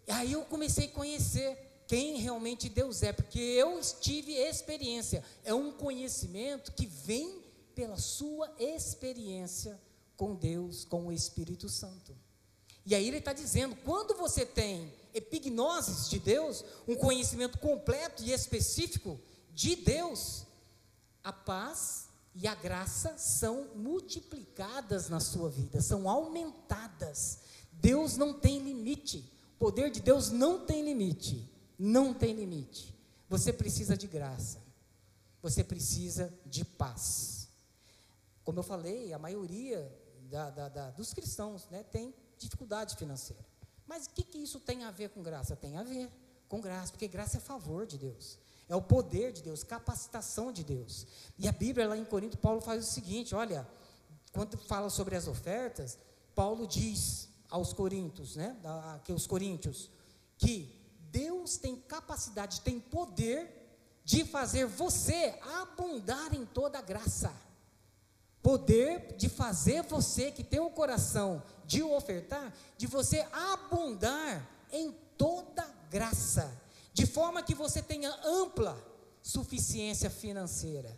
e 0.08 0.12
aí 0.12 0.34
eu 0.34 0.46
comecei 0.46 0.86
a 0.86 0.92
conhecer 0.92 1.58
quem 1.88 2.18
realmente 2.18 2.70
Deus 2.70 3.02
é, 3.02 3.12
porque 3.12 3.40
eu 3.40 3.82
tive 4.00 4.34
experiência. 4.34 5.24
É 5.44 5.52
um 5.52 5.72
conhecimento 5.72 6.72
que 6.72 6.86
vem 6.86 7.42
pela 7.74 7.98
sua 7.98 8.54
experiência 8.60 9.82
com 10.16 10.36
Deus, 10.36 10.86
com 10.86 11.08
o 11.08 11.12
Espírito 11.12 11.68
Santo. 11.68 12.16
E 12.86 12.94
aí 12.94 13.08
ele 13.08 13.18
está 13.18 13.34
dizendo: 13.34 13.76
quando 13.78 14.16
você 14.16 14.46
tem 14.46 14.94
epignoses 15.12 16.10
de 16.10 16.20
Deus, 16.20 16.64
um 16.88 16.96
conhecimento 16.96 17.58
completo 17.58 18.24
e 18.24 18.32
específico 18.32 19.20
de 19.52 19.76
Deus, 19.76 20.46
a 21.24 21.34
paz 21.34 22.11
e 22.34 22.48
a 22.48 22.56
graça 22.56 23.18
são 23.18 23.70
multiplicadas 23.76 25.10
na 25.10 25.20
sua 25.20 25.50
vida, 25.50 25.82
são 25.82 26.10
aumentadas. 26.10 27.40
Deus 27.72 28.16
não 28.16 28.34
tem 28.34 28.60
limite. 28.60 29.30
O 29.56 29.60
poder 29.60 29.92
de 29.92 30.00
Deus 30.00 30.30
não 30.30 30.66
tem 30.66 30.84
limite. 30.84 31.50
Não 31.78 32.14
tem 32.14 32.34
limite. 32.34 32.96
Você 33.28 33.52
precisa 33.52 33.98
de 33.98 34.08
graça. 34.08 34.60
Você 35.42 35.64
precisa 35.64 36.34
de 36.46 36.64
paz. 36.64 37.50
Como 38.44 38.60
eu 38.60 38.64
falei, 38.64 39.12
a 39.12 39.20
maioria 39.20 39.92
da, 40.30 40.50
da, 40.50 40.70
da, 40.70 40.92
dos 40.92 41.14
cristãos 41.14 41.68
né, 41.70 41.84
tem 41.84 42.14
dificuldade 42.38 42.96
financeira. 42.96 43.44
Mas 43.86 44.06
o 44.06 44.12
que, 44.12 44.24
que 44.24 44.38
isso 44.38 44.60
tem 44.60 44.84
a 44.84 44.92
ver 44.92 45.10
com 45.10 45.22
graça? 45.22 45.56
Tem 45.56 45.78
a 45.78 45.84
ver 45.84 46.10
com 46.48 46.62
graça, 46.62 46.92
porque 46.92 47.08
graça 47.08 47.38
é 47.38 47.40
favor 47.40 47.86
de 47.86 47.98
Deus. 47.98 48.38
É 48.72 48.76
o 48.76 48.82
poder 48.82 49.34
de 49.34 49.44
Deus, 49.44 49.66
capacitação 49.66 50.50
de 50.50 50.64
Deus. 50.64 51.06
E 51.38 51.46
a 51.46 51.52
Bíblia, 51.52 51.90
lá 51.90 51.98
em 51.98 52.06
Corinto, 52.06 52.38
Paulo 52.38 52.62
faz 52.62 52.88
o 52.88 52.90
seguinte: 52.90 53.36
olha, 53.36 53.68
quando 54.32 54.58
fala 54.58 54.90
sobre 54.90 55.14
as 55.14 55.28
ofertas, 55.28 55.98
Paulo 56.34 56.66
diz 56.66 57.28
aos 57.50 57.74
coríntios, 57.74 58.38
né, 58.38 58.56
que 59.04 59.12
os 59.12 59.28
coríntios, 59.28 59.92
que 60.38 60.74
Deus 61.12 61.58
tem 61.58 61.76
capacidade, 61.76 62.62
tem 62.62 62.80
poder 62.80 63.76
de 64.06 64.24
fazer 64.24 64.66
você 64.68 65.38
abundar 65.60 66.34
em 66.34 66.46
toda 66.46 66.82
graça. 66.82 67.36
Poder 68.42 69.18
de 69.18 69.28
fazer 69.28 69.84
você 69.84 70.32
que 70.32 70.46
tem 70.46 70.62
o 70.62 70.72
coração 70.72 71.44
de 71.66 71.84
ofertar, 71.84 72.54
de 72.78 72.88
você 72.88 73.28
abundar 73.34 74.50
em 74.72 74.94
toda 75.18 75.68
graça 75.90 76.50
de 76.94 77.06
forma 77.06 77.44
que 77.44 77.56
você 77.56 77.82
tenha 77.82 78.14
ampla 78.24 78.78
suficiência 79.22 80.10
financeira, 80.10 80.98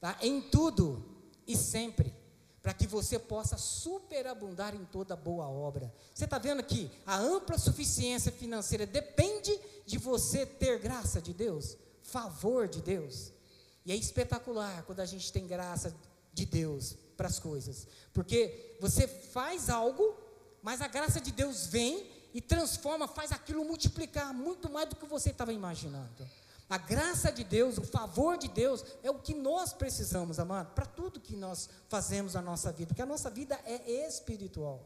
tá? 0.00 0.16
Em 0.20 0.40
tudo 0.40 1.04
e 1.46 1.56
sempre, 1.56 2.14
para 2.62 2.74
que 2.74 2.86
você 2.86 3.18
possa 3.18 3.56
superabundar 3.56 4.74
em 4.74 4.84
toda 4.84 5.16
boa 5.16 5.48
obra. 5.48 5.92
Você 6.14 6.24
está 6.24 6.38
vendo 6.38 6.60
aqui? 6.60 6.90
A 7.06 7.16
ampla 7.16 7.56
suficiência 7.56 8.30
financeira 8.30 8.84
depende 8.84 9.58
de 9.86 9.96
você 9.96 10.44
ter 10.44 10.78
graça 10.78 11.20
de 11.20 11.32
Deus, 11.32 11.76
favor 12.02 12.68
de 12.68 12.82
Deus. 12.82 13.32
E 13.86 13.92
é 13.92 13.96
espetacular 13.96 14.82
quando 14.82 15.00
a 15.00 15.06
gente 15.06 15.32
tem 15.32 15.46
graça 15.46 15.96
de 16.34 16.44
Deus 16.44 16.96
para 17.16 17.26
as 17.26 17.38
coisas, 17.38 17.86
porque 18.12 18.76
você 18.80 19.08
faz 19.08 19.68
algo, 19.68 20.16
mas 20.62 20.80
a 20.80 20.86
graça 20.86 21.20
de 21.20 21.32
Deus 21.32 21.66
vem 21.66 22.06
e 22.32 22.40
transforma, 22.40 23.08
faz 23.08 23.32
aquilo 23.32 23.64
multiplicar 23.64 24.32
muito 24.32 24.70
mais 24.70 24.88
do 24.88 24.96
que 24.96 25.06
você 25.06 25.30
estava 25.30 25.52
imaginando. 25.52 26.28
A 26.68 26.76
graça 26.76 27.32
de 27.32 27.42
Deus, 27.42 27.78
o 27.78 27.82
favor 27.82 28.36
de 28.36 28.46
Deus 28.46 28.84
é 29.02 29.10
o 29.10 29.18
que 29.18 29.32
nós 29.32 29.72
precisamos, 29.72 30.38
amado, 30.38 30.74
para 30.74 30.84
tudo 30.84 31.18
que 31.18 31.34
nós 31.34 31.68
fazemos 31.88 32.34
na 32.34 32.42
nossa 32.42 32.70
vida, 32.70 32.88
porque 32.88 33.00
a 33.00 33.06
nossa 33.06 33.30
vida 33.30 33.58
é 33.64 34.06
espiritual. 34.06 34.84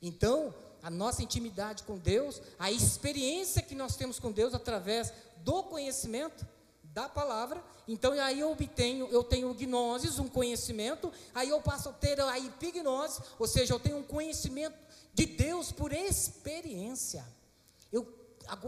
Então, 0.00 0.54
a 0.82 0.88
nossa 0.88 1.22
intimidade 1.22 1.82
com 1.82 1.98
Deus, 1.98 2.40
a 2.58 2.70
experiência 2.70 3.60
que 3.60 3.74
nós 3.74 3.96
temos 3.96 4.18
com 4.18 4.32
Deus 4.32 4.54
através 4.54 5.12
do 5.38 5.62
conhecimento 5.64 6.46
da 6.84 7.06
palavra, 7.08 7.62
então 7.86 8.12
aí 8.12 8.40
eu 8.40 8.50
obtenho, 8.50 9.06
eu 9.10 9.22
tenho 9.22 9.52
gnoses, 9.54 10.18
um 10.18 10.28
conhecimento, 10.28 11.12
aí 11.34 11.50
eu 11.50 11.60
passo 11.60 11.90
a 11.90 11.92
ter 11.92 12.18
a 12.20 12.38
epignose, 12.38 13.20
ou 13.38 13.46
seja, 13.46 13.74
eu 13.74 13.78
tenho 13.78 13.98
um 13.98 14.02
conhecimento 14.02 14.76
de 15.12 15.26
Deus 15.26 15.72
por 15.72 15.92
experiência. 15.92 17.24
Eu, 17.92 18.06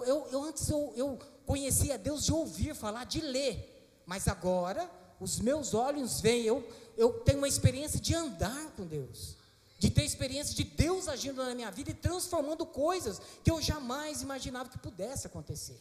eu, 0.06 0.26
eu 0.30 0.42
antes 0.42 0.68
eu, 0.68 0.92
eu 0.96 1.18
conhecia 1.46 1.99
Deus 1.99 2.25
de 2.25 2.32
ouvir 2.32 2.75
falar, 2.75 3.04
de 3.04 3.20
ler, 3.20 4.02
mas 4.06 4.28
agora 4.28 4.90
os 5.20 5.38
meus 5.38 5.72
olhos 5.72 6.20
veem, 6.20 6.44
eu, 6.44 6.68
eu 6.96 7.20
tenho 7.20 7.38
uma 7.38 7.49
experiência 7.49 8.00
de 8.00 8.14
andar 8.14 8.72
com 8.72 8.84
Deus, 8.84 9.37
de 9.78 9.90
ter 9.90 10.04
experiência 10.04 10.54
de 10.54 10.64
Deus 10.64 11.08
agindo 11.08 11.44
na 11.44 11.54
minha 11.54 11.70
vida 11.70 11.90
e 11.90 11.94
transformando 11.94 12.66
coisas 12.66 13.20
que 13.42 13.50
eu 13.50 13.61
jamais 13.61 14.22
imaginava 14.22 14.68
que 14.68 14.78
pudesse 14.78 15.26
acontecer. 15.26 15.80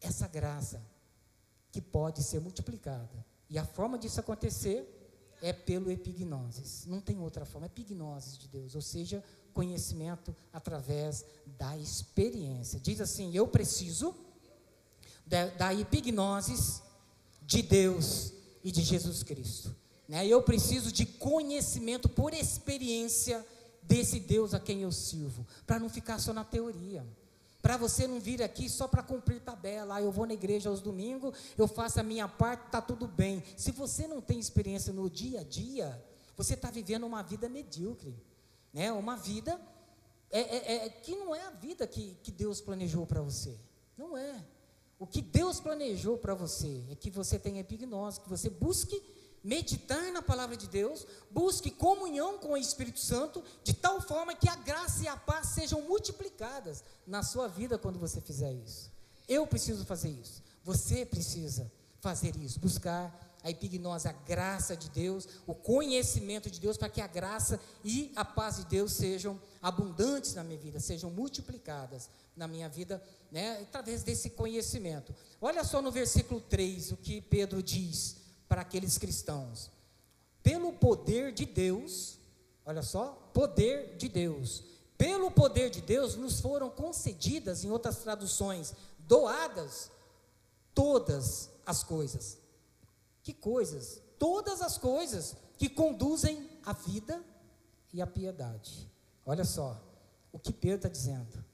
Essa 0.00 0.26
graça 0.26 0.82
que 1.70 1.80
pode 1.80 2.22
ser 2.22 2.40
multiplicada. 2.40 3.24
E 3.48 3.58
a 3.58 3.64
forma 3.64 3.98
disso 3.98 4.20
acontecer 4.20 5.03
é 5.42 5.52
pelo 5.52 5.90
epignosis. 5.90 6.86
Não 6.86 7.00
tem 7.00 7.18
outra 7.18 7.44
forma, 7.44 7.66
é 7.66 7.68
epignosis 7.68 8.38
de 8.38 8.48
Deus, 8.48 8.74
ou 8.74 8.80
seja, 8.80 9.22
conhecimento 9.52 10.34
através 10.52 11.24
da 11.58 11.76
experiência. 11.76 12.80
Diz 12.80 13.00
assim: 13.00 13.34
eu 13.34 13.46
preciso 13.46 14.14
da, 15.26 15.46
da 15.46 15.74
epignosis 15.74 16.82
de 17.42 17.62
Deus 17.62 18.32
e 18.62 18.70
de 18.70 18.82
Jesus 18.82 19.22
Cristo. 19.22 19.74
Né? 20.08 20.26
Eu 20.26 20.42
preciso 20.42 20.92
de 20.92 21.06
conhecimento 21.06 22.08
por 22.08 22.34
experiência 22.34 23.44
desse 23.82 24.18
Deus 24.18 24.54
a 24.54 24.60
quem 24.60 24.82
eu 24.82 24.92
sirvo, 24.92 25.46
para 25.66 25.78
não 25.78 25.88
ficar 25.88 26.18
só 26.18 26.32
na 26.32 26.44
teoria 26.44 27.04
para 27.64 27.78
você 27.78 28.06
não 28.06 28.20
vir 28.20 28.42
aqui 28.42 28.68
só 28.68 28.86
para 28.86 29.02
cumprir 29.02 29.40
tabela. 29.40 29.94
Ah, 29.94 30.02
eu 30.02 30.12
vou 30.12 30.26
na 30.26 30.34
igreja 30.34 30.68
aos 30.68 30.82
domingos, 30.82 31.34
eu 31.56 31.66
faço 31.66 31.98
a 31.98 32.02
minha 32.02 32.28
parte, 32.28 32.66
está 32.66 32.82
tudo 32.82 33.08
bem. 33.08 33.42
Se 33.56 33.72
você 33.72 34.06
não 34.06 34.20
tem 34.20 34.38
experiência 34.38 34.92
no 34.92 35.08
dia 35.08 35.40
a 35.40 35.42
dia, 35.42 36.04
você 36.36 36.52
está 36.52 36.70
vivendo 36.70 37.06
uma 37.06 37.22
vida 37.22 37.48
medíocre, 37.48 38.14
né? 38.70 38.92
Uma 38.92 39.16
vida 39.16 39.58
é, 40.30 40.40
é, 40.40 40.74
é, 40.74 40.88
que 40.90 41.16
não 41.16 41.34
é 41.34 41.40
a 41.40 41.50
vida 41.52 41.86
que, 41.86 42.18
que 42.22 42.30
Deus 42.30 42.60
planejou 42.60 43.06
para 43.06 43.22
você. 43.22 43.58
Não 43.96 44.14
é. 44.14 44.44
O 44.98 45.06
que 45.06 45.22
Deus 45.22 45.58
planejou 45.58 46.18
para 46.18 46.34
você 46.34 46.84
é 46.90 46.94
que 46.94 47.10
você 47.10 47.38
tenha 47.38 47.62
epignose, 47.62 48.20
que 48.20 48.28
você 48.28 48.50
busque 48.50 49.02
meditar 49.44 50.10
na 50.10 50.22
palavra 50.22 50.56
de 50.56 50.66
Deus, 50.66 51.06
busque 51.30 51.70
comunhão 51.70 52.38
com 52.38 52.54
o 52.54 52.56
Espírito 52.56 52.98
Santo, 52.98 53.44
de 53.62 53.74
tal 53.74 54.00
forma 54.00 54.34
que 54.34 54.48
a 54.48 54.56
graça 54.56 55.04
e 55.04 55.08
a 55.08 55.16
paz 55.16 55.48
sejam 55.48 55.82
multiplicadas 55.82 56.82
na 57.06 57.22
sua 57.22 57.46
vida 57.46 57.76
quando 57.76 57.98
você 57.98 58.22
fizer 58.22 58.52
isso. 58.52 58.90
Eu 59.28 59.46
preciso 59.46 59.84
fazer 59.84 60.08
isso. 60.08 60.42
Você 60.64 61.04
precisa 61.04 61.70
fazer 62.00 62.34
isso, 62.36 62.58
buscar 62.58 63.20
a 63.42 63.50
epignose, 63.50 64.08
a 64.08 64.12
graça 64.12 64.74
de 64.74 64.88
Deus, 64.88 65.28
o 65.46 65.54
conhecimento 65.54 66.50
de 66.50 66.58
Deus, 66.58 66.78
para 66.78 66.88
que 66.88 67.02
a 67.02 67.06
graça 67.06 67.60
e 67.84 68.10
a 68.16 68.24
paz 68.24 68.56
de 68.56 68.64
Deus 68.64 68.92
sejam 68.92 69.38
abundantes 69.60 70.34
na 70.34 70.42
minha 70.42 70.58
vida, 70.58 70.80
sejam 70.80 71.10
multiplicadas 71.10 72.08
na 72.34 72.48
minha 72.48 72.70
vida, 72.70 73.02
né, 73.30 73.58
através 73.60 74.02
desse 74.02 74.30
conhecimento. 74.30 75.14
Olha 75.38 75.62
só 75.62 75.82
no 75.82 75.92
versículo 75.92 76.40
3 76.40 76.92
o 76.92 76.96
que 76.96 77.20
Pedro 77.20 77.62
diz 77.62 78.23
para 78.54 78.62
aqueles 78.62 78.96
cristãos. 78.98 79.68
Pelo 80.40 80.72
poder 80.74 81.32
de 81.32 81.44
Deus, 81.44 82.20
olha 82.64 82.82
só, 82.82 83.08
poder 83.32 83.96
de 83.96 84.08
Deus. 84.08 84.62
Pelo 84.96 85.28
poder 85.28 85.70
de 85.70 85.80
Deus 85.80 86.14
nos 86.14 86.40
foram 86.40 86.70
concedidas, 86.70 87.64
em 87.64 87.70
outras 87.72 87.96
traduções, 87.96 88.72
doadas 89.08 89.90
todas 90.72 91.50
as 91.66 91.82
coisas. 91.82 92.38
Que 93.24 93.32
coisas? 93.32 94.00
Todas 94.20 94.62
as 94.62 94.78
coisas 94.78 95.34
que 95.58 95.68
conduzem 95.68 96.48
à 96.64 96.72
vida 96.72 97.24
e 97.92 98.00
à 98.00 98.06
piedade. 98.06 98.88
Olha 99.26 99.44
só 99.44 99.82
o 100.30 100.38
que 100.38 100.52
Pedro 100.52 100.76
está 100.76 100.88
dizendo. 100.88 101.44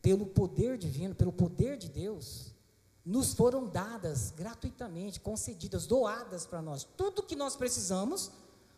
Pelo 0.00 0.24
poder 0.24 0.78
divino, 0.78 1.14
pelo 1.14 1.30
poder 1.30 1.76
de 1.76 1.90
Deus, 1.90 2.51
nos 3.04 3.34
foram 3.34 3.66
dadas 3.66 4.30
gratuitamente, 4.30 5.20
concedidas, 5.20 5.86
doadas 5.86 6.46
para 6.46 6.62
nós, 6.62 6.84
tudo 6.96 7.22
que 7.22 7.34
nós 7.34 7.56
precisamos 7.56 8.30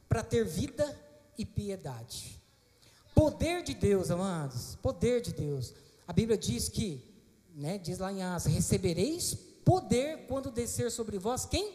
para 0.08 0.22
ter 0.22 0.44
vida 0.44 0.98
e 1.36 1.44
piedade. 1.44 2.40
Poder 3.14 3.62
de 3.62 3.74
Deus, 3.74 4.10
amados, 4.10 4.76
poder 4.76 5.20
de 5.20 5.32
Deus. 5.32 5.74
A 6.06 6.12
Bíblia 6.12 6.36
diz 6.36 6.68
que, 6.68 7.02
né, 7.54 7.78
diz 7.78 7.98
lá 7.98 8.12
em 8.12 8.22
Asa, 8.22 8.48
recebereis 8.48 9.36
poder 9.64 10.26
quando 10.26 10.50
descer 10.50 10.90
sobre 10.90 11.18
vós 11.18 11.44
quem? 11.44 11.74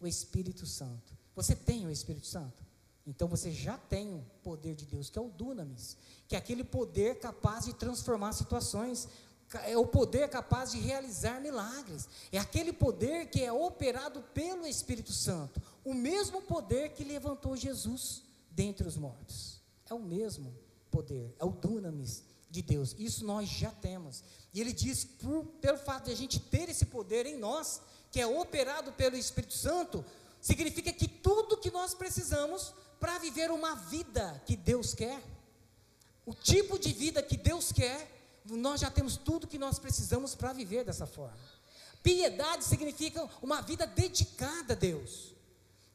O 0.00 0.06
Espírito 0.06 0.66
Santo. 0.66 1.16
Você 1.34 1.54
tem 1.54 1.86
o 1.86 1.90
Espírito 1.90 2.26
Santo? 2.26 2.68
Então 3.06 3.26
você 3.26 3.50
já 3.50 3.78
tem 3.78 4.12
o 4.12 4.22
poder 4.42 4.74
de 4.74 4.84
Deus, 4.84 5.08
que 5.08 5.18
é 5.18 5.22
o 5.22 5.30
dunamis, 5.30 5.96
que 6.28 6.36
é 6.36 6.38
aquele 6.38 6.62
poder 6.62 7.18
capaz 7.18 7.64
de 7.64 7.72
transformar 7.72 8.32
situações, 8.32 9.08
é 9.64 9.76
o 9.76 9.86
poder 9.86 10.28
capaz 10.28 10.72
de 10.72 10.78
realizar 10.78 11.40
milagres. 11.40 12.08
É 12.30 12.38
aquele 12.38 12.72
poder 12.72 13.26
que 13.30 13.42
é 13.42 13.52
operado 13.52 14.22
pelo 14.34 14.66
Espírito 14.66 15.12
Santo, 15.12 15.60
o 15.84 15.94
mesmo 15.94 16.42
poder 16.42 16.90
que 16.90 17.04
levantou 17.04 17.56
Jesus 17.56 18.22
dentre 18.50 18.86
os 18.86 18.96
mortos. 18.96 19.60
É 19.88 19.94
o 19.94 19.98
mesmo 19.98 20.54
poder, 20.90 21.34
é 21.38 21.44
o 21.44 21.50
dunamis 21.50 22.24
de 22.50 22.60
Deus. 22.60 22.94
Isso 22.98 23.24
nós 23.24 23.48
já 23.48 23.70
temos. 23.70 24.22
E 24.52 24.60
ele 24.60 24.72
diz, 24.72 25.04
por, 25.04 25.44
pelo 25.60 25.78
fato 25.78 26.06
de 26.06 26.12
a 26.12 26.16
gente 26.16 26.38
ter 26.38 26.68
esse 26.68 26.86
poder 26.86 27.24
em 27.24 27.36
nós, 27.36 27.80
que 28.10 28.20
é 28.20 28.26
operado 28.26 28.92
pelo 28.92 29.16
Espírito 29.16 29.54
Santo, 29.54 30.04
significa 30.40 30.92
que 30.92 31.08
tudo 31.08 31.56
que 31.56 31.70
nós 31.70 31.94
precisamos 31.94 32.74
para 33.00 33.18
viver 33.18 33.50
uma 33.50 33.74
vida 33.74 34.42
que 34.44 34.56
Deus 34.56 34.94
quer, 34.94 35.22
o 36.26 36.34
tipo 36.34 36.78
de 36.78 36.92
vida 36.92 37.22
que 37.22 37.36
Deus 37.36 37.72
quer, 37.72 38.17
nós 38.50 38.80
já 38.80 38.90
temos 38.90 39.16
tudo 39.16 39.46
que 39.46 39.58
nós 39.58 39.78
precisamos 39.78 40.34
para 40.34 40.52
viver 40.52 40.84
dessa 40.84 41.06
forma. 41.06 41.36
Piedade 42.02 42.64
significa 42.64 43.28
uma 43.42 43.60
vida 43.60 43.86
dedicada 43.86 44.72
a 44.72 44.76
Deus. 44.76 45.34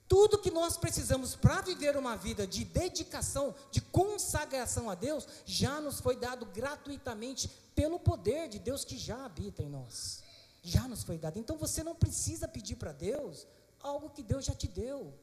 Tudo 0.07 0.37
que 0.37 0.51
nós 0.51 0.77
precisamos 0.77 1.35
para 1.35 1.61
viver 1.61 1.97
uma 1.97 2.15
vida 2.15 2.45
de 2.45 2.63
dedicação, 2.63 3.55
de 3.71 3.81
consagração 3.81 4.89
a 4.89 4.95
Deus, 4.95 5.27
já 5.45 5.81
nos 5.81 5.99
foi 5.99 6.15
dado 6.15 6.45
gratuitamente 6.45 7.49
pelo 7.73 7.99
poder 7.99 8.47
de 8.47 8.59
Deus 8.59 8.85
que 8.85 8.97
já 8.97 9.25
habita 9.25 9.63
em 9.63 9.69
nós. 9.69 10.21
Já 10.61 10.87
nos 10.87 11.03
foi 11.03 11.17
dado. 11.17 11.39
Então 11.39 11.57
você 11.57 11.83
não 11.83 11.95
precisa 11.95 12.47
pedir 12.47 12.75
para 12.75 12.91
Deus 12.91 13.47
algo 13.81 14.09
que 14.09 14.21
Deus 14.21 14.45
já 14.45 14.53
te 14.53 14.67
deu. 14.67 15.13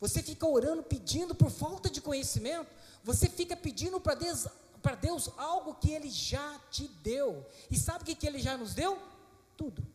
Você 0.00 0.22
fica 0.22 0.46
orando, 0.46 0.82
pedindo 0.82 1.34
por 1.34 1.50
falta 1.50 1.90
de 1.90 2.00
conhecimento, 2.00 2.70
você 3.04 3.28
fica 3.28 3.54
pedindo 3.54 4.00
para 4.00 4.14
Deus, 4.14 4.46
para 4.80 4.94
Deus 4.94 5.30
algo 5.36 5.74
que 5.74 5.90
Ele 5.90 6.10
já 6.10 6.58
te 6.70 6.88
deu. 7.02 7.46
E 7.70 7.78
sabe 7.78 8.02
o 8.02 8.06
que, 8.06 8.14
que 8.14 8.26
Ele 8.26 8.38
já 8.38 8.56
nos 8.56 8.74
deu? 8.74 8.98
Tudo 9.56 9.86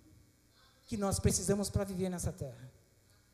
que 0.85 0.97
nós 0.97 1.19
precisamos 1.19 1.69
para 1.69 1.83
viver 1.83 2.09
nessa 2.09 2.31
terra. 2.31 2.71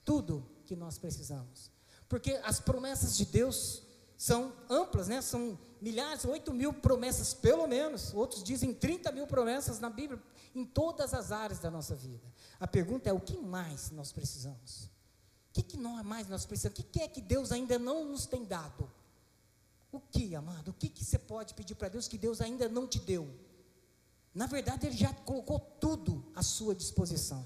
Tudo 0.05 0.45
que 0.65 0.75
nós 0.75 0.97
precisamos. 0.97 1.69
Porque 2.07 2.39
as 2.43 2.59
promessas 2.59 3.15
de 3.15 3.25
Deus 3.25 3.83
são 4.17 4.53
amplas, 4.69 5.07
né? 5.07 5.21
São 5.21 5.57
milhares, 5.81 6.25
oito 6.25 6.53
mil 6.53 6.73
promessas, 6.73 7.33
pelo 7.33 7.67
menos. 7.67 8.13
Outros 8.13 8.43
dizem 8.43 8.73
30 8.73 9.11
mil 9.11 9.27
promessas 9.27 9.79
na 9.79 9.89
Bíblia, 9.89 10.21
em 10.53 10.63
todas 10.63 11.13
as 11.13 11.31
áreas 11.31 11.59
da 11.59 11.71
nossa 11.71 11.95
vida. 11.95 12.23
A 12.59 12.67
pergunta 12.67 13.09
é: 13.09 13.13
o 13.13 13.19
que 13.19 13.37
mais 13.37 13.91
nós 13.91 14.11
precisamos? 14.11 14.89
O 15.49 15.53
que, 15.53 15.63
que 15.63 15.77
mais 15.77 16.27
nós 16.29 16.45
precisamos? 16.45 16.79
O 16.79 16.83
que, 16.83 16.99
que 16.99 17.01
é 17.01 17.07
que 17.07 17.21
Deus 17.21 17.51
ainda 17.51 17.77
não 17.77 18.05
nos 18.05 18.25
tem 18.25 18.45
dado? 18.45 18.89
O 19.91 19.99
que, 19.99 20.35
amado? 20.35 20.69
O 20.69 20.73
que, 20.73 20.87
que 20.87 21.03
você 21.03 21.19
pode 21.19 21.53
pedir 21.53 21.75
para 21.75 21.89
Deus 21.89 22.07
que 22.07 22.17
Deus 22.17 22.39
ainda 22.39 22.69
não 22.69 22.87
te 22.87 22.99
deu? 22.99 23.27
Na 24.33 24.45
verdade, 24.45 24.87
Ele 24.87 24.95
já 24.95 25.13
colocou 25.13 25.59
tudo 25.59 26.25
à 26.33 26.41
sua 26.41 26.73
disposição. 26.73 27.45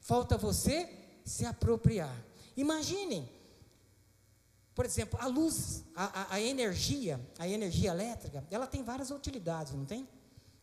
Falta 0.00 0.36
você 0.36 0.88
se 1.24 1.44
apropriar. 1.44 2.14
Imaginem, 2.56 3.28
por 4.74 4.84
exemplo, 4.84 5.18
a 5.20 5.26
luz, 5.26 5.82
a, 5.96 6.04
a, 6.04 6.34
a, 6.34 6.40
energia, 6.40 7.20
a 7.38 7.48
energia 7.48 7.90
elétrica, 7.90 8.44
ela 8.50 8.66
tem 8.66 8.82
várias 8.82 9.10
utilidades, 9.10 9.72
não 9.72 9.84
tem? 9.84 10.08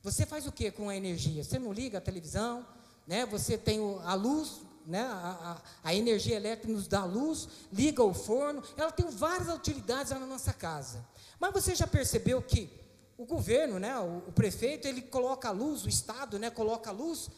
Você 0.03 0.25
faz 0.25 0.48
o 0.48 0.51
que 0.51 0.72
com 0.72 0.89
a 0.89 0.96
energia? 0.96 1.44
Você 1.44 1.60
não 1.60 1.74
liga 1.74 1.98
a 1.98 2.01
televisão, 2.01 2.65
né? 3.06 3.25
Você 3.25 3.58
tem 3.58 3.80
a 4.03 4.13
luz, 4.13 4.62
né? 4.91 5.01
A, 5.01 5.58
a, 5.84 5.89
a, 5.89 5.95
energia 5.95 6.36
elétrica 6.36 6.71
nos 6.71 6.88
dá 6.88 7.06
luz, 7.06 7.47
liga 7.71 8.04
o 8.04 8.13
forno, 8.13 8.62
ela 8.75 8.91
tem 8.91 9.10
várias 9.10 9.47
utilidades 9.47 10.12
na 10.12 10.19
nossa 10.19 10.54
casa. 10.54 11.04
Mas 11.39 11.54
você 11.54 11.73
já 11.73 11.88
percebeu 11.88 12.41
que 12.41 12.69
o 13.17 13.25
governo, 13.25 13.80
né, 13.80 13.97
o, 13.97 14.17
o, 14.27 14.32
prefeito, 14.32 14.88
ele 14.88 15.01
coloca 15.01 15.47
a 15.47 15.51
luz, 15.51 15.86
o 15.86 15.89
Estado, 15.89 16.38
né, 16.38 16.49
coloca 16.51 16.89
a 16.89 16.93
luz 16.93 17.30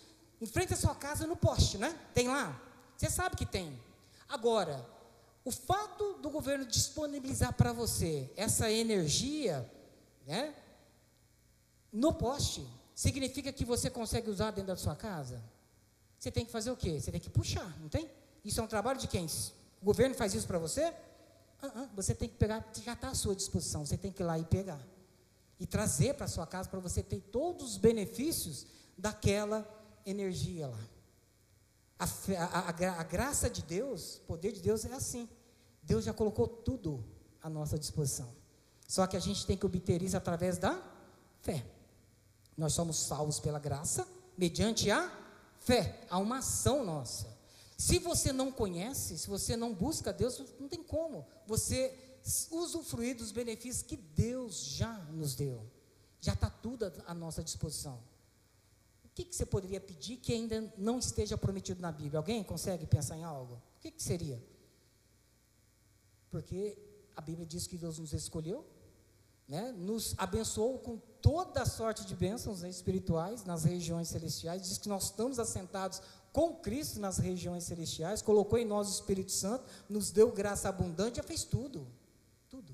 em 0.42 0.46
frente 0.48 0.74
à 0.74 0.78
sua 0.78 0.96
casa 0.96 1.28
no 1.28 1.36
poste, 1.36 1.78
né? 1.78 1.98
Tem 2.14 2.28
lá? 2.28 2.60
Você 2.98 3.10
sabe 3.10 3.36
que 3.36 3.46
tem. 3.46 3.80
Agora, 4.28 4.84
o 5.46 5.52
fato 5.52 6.16
do 6.16 6.30
governo 6.30 6.66
disponibilizar 6.66 7.54
para 7.54 7.72
você 7.72 8.32
essa 8.36 8.72
energia, 8.72 9.70
né, 10.26 10.56
no 11.92 12.14
poste, 12.14 12.68
significa 12.96 13.54
que 13.54 13.64
você 13.64 13.90
consegue 13.90 14.30
usar 14.30 14.52
dentro 14.52 14.70
da 14.70 14.76
sua 14.76 14.96
casa? 14.96 15.53
Você 16.24 16.32
tem 16.32 16.46
que 16.46 16.54
fazer 16.54 16.72
o 16.72 16.78
quê? 16.78 17.02
Você 17.02 17.12
tem 17.12 17.20
que 17.20 17.30
puxar, 17.30 17.78
não 17.82 17.90
tem? 17.90 18.10
Isso 18.46 18.58
é 18.62 18.64
um 18.64 18.68
trabalho 18.68 18.98
de 18.98 19.10
quem? 19.10 19.26
O 19.82 19.84
governo 19.84 20.16
faz 20.16 20.34
isso 20.34 20.48
para 20.48 20.58
você? 20.58 20.88
Uh 21.62 21.66
-uh, 21.66 21.90
você 21.94 22.16
tem 22.16 22.30
que 22.30 22.38
pegar, 22.38 22.66
já 22.82 22.94
está 22.94 23.10
à 23.10 23.14
sua 23.14 23.36
disposição, 23.36 23.86
você 23.86 23.98
tem 23.98 24.10
que 24.10 24.24
ir 24.24 24.26
lá 24.26 24.40
e 24.40 24.46
pegar. 24.46 24.80
E 25.60 25.68
trazer 25.68 26.14
para 26.14 26.26
sua 26.30 26.48
casa 26.48 26.70
para 26.70 26.80
você 26.80 27.04
ter 27.04 27.20
todos 27.20 27.72
os 27.72 27.78
benefícios 27.78 28.66
daquela 28.98 29.68
energia 30.06 30.68
lá. 30.68 30.80
A, 32.00 32.06
a, 32.06 32.70
a, 32.70 33.02
a 33.02 33.04
graça 33.04 33.50
de 33.50 33.62
Deus, 33.62 34.20
o 34.20 34.22
poder 34.22 34.54
de 34.54 34.62
Deus 34.62 34.86
é 34.86 34.94
assim. 34.94 35.28
Deus 35.82 36.06
já 36.06 36.14
colocou 36.14 36.48
tudo 36.48 37.04
à 37.42 37.50
nossa 37.50 37.78
disposição. 37.78 38.34
Só 38.88 39.06
que 39.08 39.18
a 39.18 39.20
gente 39.20 39.46
tem 39.46 39.58
que 39.58 39.66
obter 39.66 40.02
isso 40.02 40.16
através 40.16 40.58
da 40.58 40.82
fé. 41.42 41.66
Nós 42.56 42.72
somos 42.72 42.96
salvos 42.96 43.42
pela 43.42 43.60
graça, 43.60 44.08
mediante 44.38 44.90
a 44.90 45.20
fé, 45.64 46.06
há 46.10 46.18
uma 46.18 46.40
ação 46.40 46.86
nossa. 46.86 47.34
Se 47.78 48.00
você 48.00 48.32
não 48.32 48.52
conhece, 48.52 49.18
se 49.18 49.28
você 49.28 49.58
não 49.58 49.74
busca 49.74 50.14
Deus, 50.14 50.42
não 50.60 50.68
tem 50.70 50.84
como 50.84 51.26
você 51.46 51.94
usufruir 52.52 53.16
dos 53.18 53.32
benefícios 53.32 53.84
que 53.84 53.98
Deus 53.98 54.64
já 54.64 54.94
nos 55.12 55.36
deu. 55.36 55.70
Já 56.22 56.34
está 56.34 56.50
tudo 56.50 56.92
à 57.06 57.14
nossa 57.14 57.44
disposição. 57.44 58.00
O 59.04 59.10
que, 59.14 59.26
que, 59.26 59.36
você 59.36 59.46
poderia 59.46 59.80
pedir 59.80 60.18
que 60.18 60.34
ainda 60.34 60.74
não 60.78 60.98
esteja 60.98 61.38
prometido 61.38 61.82
na 61.82 61.92
Bíblia? 61.92 62.18
Alguém 62.20 62.44
consegue 62.44 62.86
pensar 62.86 63.18
em 63.18 63.24
algo? 63.24 63.56
O 63.78 63.82
que, 63.82 63.92
que 63.92 64.02
seria? 64.02 64.42
Porque 66.32 66.78
a 67.16 67.22
Bíblia 67.22 67.46
diz 67.46 67.68
que 67.68 67.78
Deus 67.78 68.00
nos 68.00 68.14
escolheu, 68.14 68.66
né, 69.48 69.72
nos 69.72 70.16
abençoou 70.18 70.80
com 70.80 70.98
toda 71.22 71.66
sorte 71.66 72.06
de 72.06 72.16
bênçãos 72.16 72.62
né, 72.62 72.70
espirituais 72.70 73.44
nas 73.46 73.64
regiões 73.64 74.10
celestiais, 74.10 74.64
diz 74.64 74.78
que 74.78 74.90
nós 74.90 75.06
estamos 75.06 75.40
assentados 75.40 76.02
com 76.32 76.56
Cristo 76.56 77.00
nas 77.00 77.18
regiões 77.18 77.64
celestiais, 77.64 78.22
colocou 78.22 78.58
em 78.58 78.66
nós 78.66 78.88
o 78.88 78.92
Espírito 78.92 79.32
Santo, 79.32 79.64
nos 79.88 80.12
deu 80.12 80.32
graça 80.32 80.68
abundante, 80.68 81.18
já 81.18 81.24
fez 81.24 81.44
tudo, 81.44 81.88
tudo. 82.50 82.74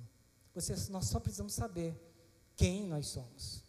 Você, 0.56 0.74
nós 0.90 1.06
só 1.06 1.20
precisamos 1.20 1.54
saber 1.54 1.94
quem 2.56 2.88
nós 2.88 3.08
somos, 3.08 3.62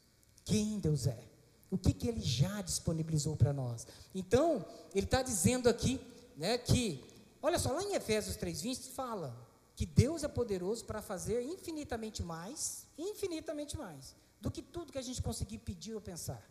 quem 0.44 0.78
Deus 0.78 1.06
é, 1.06 1.24
o 1.70 1.76
que, 1.76 1.92
que 1.92 2.08
Ele 2.08 2.20
já 2.20 2.62
disponibilizou 2.62 3.36
para 3.36 3.52
nós. 3.52 3.86
Então, 4.14 4.64
Ele 4.94 5.06
está 5.06 5.22
dizendo 5.22 5.68
aqui, 5.68 6.00
né, 6.36 6.56
que, 6.58 7.04
olha 7.42 7.58
só, 7.58 7.72
lá 7.72 7.82
em 7.82 7.94
Efésios 7.94 8.36
3,20 8.36 8.90
fala, 8.92 9.36
que 9.80 9.86
Deus 9.86 10.22
é 10.22 10.28
poderoso 10.28 10.84
para 10.84 11.00
fazer 11.00 11.40
infinitamente 11.40 12.22
mais, 12.22 12.86
infinitamente 12.98 13.78
mais, 13.78 14.14
do 14.38 14.50
que 14.50 14.60
tudo 14.60 14.92
que 14.92 14.98
a 14.98 15.02
gente 15.02 15.22
conseguir 15.22 15.56
pedir 15.56 15.94
ou 15.94 16.02
pensar. 16.02 16.46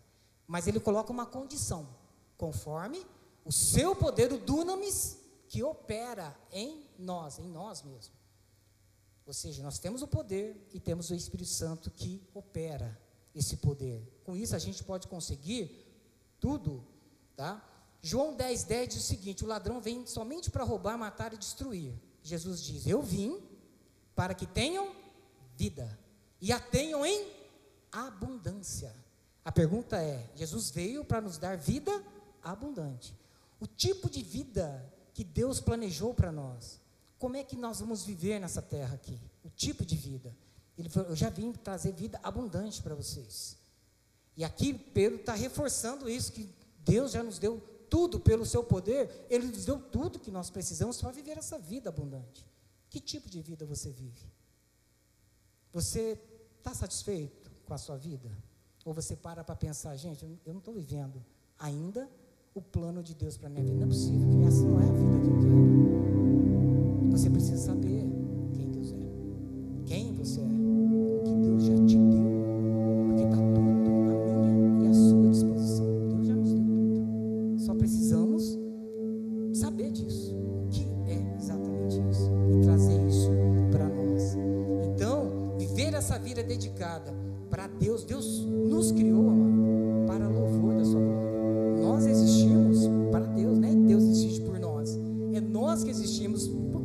Mas 0.48 0.66
Ele 0.66 0.80
coloca 0.80 1.12
uma 1.12 1.28
condição, 1.28 1.88
conforme 2.40 3.06
o 3.46 3.52
seu 3.52 3.96
poder, 3.96 4.34
o 4.34 4.40
dunamis, 4.40 5.20
que 5.48 5.62
opera 5.62 6.36
em 6.52 6.84
nós, 6.98 7.38
em 7.38 7.48
nós 7.48 7.84
mesmos. 7.84 8.18
Ou 9.28 9.34
seja, 9.34 9.62
nós 9.62 9.78
temos 9.78 10.02
o 10.02 10.08
poder 10.08 10.68
e 10.74 10.80
temos 10.80 11.12
o 11.12 11.14
Espírito 11.14 11.52
Santo 11.52 11.92
que 11.92 12.28
opera 12.34 13.00
esse 13.36 13.58
poder. 13.58 14.02
Com 14.24 14.36
isso 14.36 14.56
a 14.56 14.60
gente 14.60 14.84
pode 14.84 15.08
conseguir 15.08 15.86
tudo, 16.40 16.84
tá? 17.36 17.64
João 18.02 18.36
10, 18.36 18.64
10 18.64 18.90
diz 18.90 18.98
o 18.98 19.08
seguinte: 19.08 19.44
o 19.46 19.48
ladrão 19.48 19.80
vem 19.80 20.04
somente 20.08 20.50
para 20.50 20.64
roubar, 20.64 20.98
matar 20.98 21.32
e 21.32 21.38
destruir. 21.38 22.09
Jesus 22.24 22.62
diz: 22.62 22.88
Eu 22.88 23.02
vim 23.02 23.42
para 24.16 24.34
que 24.34 24.46
tenham 24.46 24.96
vida 25.56 25.98
e 26.42 26.52
a 26.52 26.60
tenham 26.60 27.06
em 27.06 27.28
abundância. 27.92 28.96
A 29.44 29.52
pergunta 29.52 30.02
é: 30.02 30.30
Jesus 30.36 30.70
veio 30.70 31.04
para 31.04 31.22
nos 31.22 31.38
dar 31.38 31.58
vida 31.58 31.92
abundante. 32.44 33.16
O 33.60 33.68
tipo 33.68 34.10
de 34.10 34.22
vida 34.22 34.94
que 35.14 35.24
Deus 35.24 35.60
planejou 35.60 36.14
para 36.14 36.32
nós. 36.32 36.80
Como 37.18 37.36
é 37.36 37.44
que 37.44 37.58
nós 37.58 37.82
vamos 37.82 38.06
viver 38.06 38.40
nessa 38.40 38.62
terra 38.62 38.96
aqui? 38.96 39.20
O 39.44 39.50
tipo 39.50 39.86
de 39.86 39.96
vida. 39.96 40.36
Ele 40.78 40.88
falou: 40.88 41.10
Eu 41.10 41.16
já 41.16 41.30
vim 41.30 41.52
trazer 41.52 41.92
vida 41.92 42.20
abundante 42.24 42.82
para 42.82 42.96
vocês. 42.96 43.58
E 44.38 44.44
aqui 44.46 44.74
Pedro 44.74 45.20
está 45.20 45.34
reforçando 45.34 46.10
isso: 46.10 46.32
que 46.32 46.50
Deus 46.80 47.12
já 47.12 47.22
nos 47.22 47.38
deu 47.38 47.62
tudo 47.90 48.20
pelo 48.20 48.46
seu 48.46 48.64
poder, 48.64 49.26
Ele 49.30 49.48
nos 49.48 49.66
deu 49.66 49.80
tudo 49.80 50.20
que 50.20 50.32
nós 50.32 50.50
precisamos 50.50 51.02
para 51.02 51.12
viver 51.12 51.38
essa 51.38 51.58
vida 51.58 51.90
abundante. 51.90 52.46
Que 52.90 53.00
tipo 53.00 53.30
de 53.30 53.42
vida 53.42 53.66
você 53.66 53.90
vive? 53.90 54.26
Você 55.74 56.20
está 56.58 56.74
satisfeito 56.74 57.52
com 57.66 57.74
a 57.74 57.78
sua 57.78 57.98
vida? 57.98 58.30
Ou 58.86 58.94
você 58.94 59.16
para 59.16 59.44
para 59.44 59.56
pensar, 59.56 59.96
gente, 59.96 60.24
eu 60.46 60.54
não 60.54 60.60
estou 60.60 60.74
vivendo 60.74 61.24
ainda 61.58 62.10
o 62.54 62.62
plano 62.62 63.04
de 63.04 63.14
Deus 63.14 63.38
para 63.38 63.48
a 63.48 63.50
minha 63.50 63.64
vida. 63.64 63.78
Não 63.78 63.86
é 63.86 63.88
possível, 63.88 64.48
essa 64.48 64.64
não 64.64 64.80
é 64.80 64.84
a 64.84 64.92
vida 64.92 65.20
que 65.20 65.28
eu 65.28 65.40
quero. 65.40 67.12
Você 67.12 67.30
precisa 67.30 67.58
saber 67.58 68.19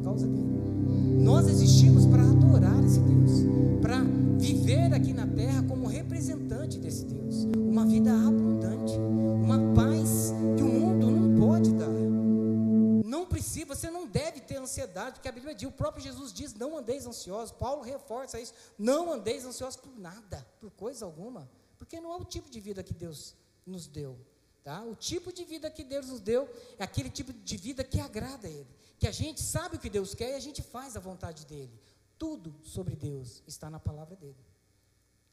causa 0.04 0.26
dele. 0.26 0.44
Nós 1.20 1.48
existimos 1.48 2.04
para 2.06 2.22
adorar 2.22 2.84
esse 2.84 3.00
Deus, 3.00 3.30
para 3.80 4.00
viver 4.38 4.92
aqui 4.92 5.14
na 5.14 5.26
terra 5.26 5.62
como 5.66 5.86
representante 5.86 6.78
desse 6.78 7.06
Deus. 7.06 7.44
Uma 7.56 7.86
vida 7.86 8.12
abundante, 8.12 8.92
uma 9.42 9.58
paz 9.74 10.32
que 10.56 10.62
o 10.62 10.66
mundo 10.66 11.10
não 11.10 11.40
pode 11.40 11.72
dar. 11.72 11.88
Não 13.04 13.24
precisa, 13.26 13.74
você 13.74 13.90
não 13.90 14.06
deve 14.06 14.40
ter 14.40 14.56
ansiedade, 14.56 15.14
porque 15.14 15.28
a 15.28 15.32
Bíblia 15.32 15.54
diz, 15.54 15.68
o 15.68 15.72
próprio 15.72 16.04
Jesus 16.04 16.32
diz: 16.32 16.52
não 16.54 16.76
andeis 16.76 17.06
ansiosos. 17.06 17.50
Paulo 17.50 17.82
reforça 17.82 18.38
isso: 18.38 18.52
não 18.78 19.10
andeis 19.10 19.46
ansiosos 19.46 19.80
por 19.80 19.98
nada, 19.98 20.46
por 20.60 20.70
coisa 20.72 21.06
alguma, 21.06 21.48
porque 21.78 21.98
não 22.00 22.12
é 22.12 22.16
o 22.16 22.24
tipo 22.24 22.50
de 22.50 22.60
vida 22.60 22.82
que 22.82 22.92
Deus 22.92 23.34
nos 23.66 23.86
deu. 23.86 24.18
Tá? 24.62 24.82
O 24.82 24.94
tipo 24.94 25.30
de 25.30 25.44
vida 25.44 25.70
que 25.70 25.84
Deus 25.84 26.08
nos 26.08 26.20
deu 26.20 26.48
é 26.78 26.84
aquele 26.84 27.10
tipo 27.10 27.34
de 27.34 27.56
vida 27.58 27.84
que 27.84 28.00
agrada 28.00 28.46
a 28.46 28.50
Ele, 28.50 28.66
que 29.04 29.08
a 29.08 29.12
gente 29.12 29.42
sabe 29.42 29.76
o 29.76 29.78
que 29.78 29.90
Deus 29.90 30.14
quer 30.14 30.30
e 30.30 30.34
a 30.34 30.40
gente 30.40 30.62
faz 30.62 30.96
a 30.96 31.00
vontade 31.00 31.44
dEle. 31.44 31.78
Tudo 32.16 32.54
sobre 32.62 32.96
Deus 32.96 33.42
está 33.46 33.68
na 33.68 33.78
palavra 33.78 34.16
dEle. 34.16 34.46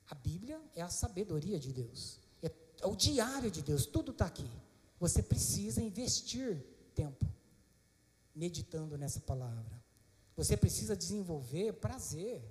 A 0.09 0.13
Bíblia 0.13 0.61
é 0.75 0.81
a 0.81 0.89
sabedoria 0.89 1.57
de 1.57 1.71
Deus, 1.71 2.19
é, 2.43 2.51
é 2.81 2.85
o 2.85 2.97
diário 2.97 3.49
de 3.49 3.61
Deus, 3.61 3.85
tudo 3.85 4.11
está 4.11 4.25
aqui. 4.25 4.51
Você 4.99 5.23
precisa 5.23 5.81
investir 5.81 6.61
tempo 6.93 7.25
meditando 8.35 8.97
nessa 8.97 9.21
palavra. 9.21 9.81
Você 10.35 10.57
precisa 10.57 10.93
desenvolver 10.93 11.71
prazer 11.71 12.43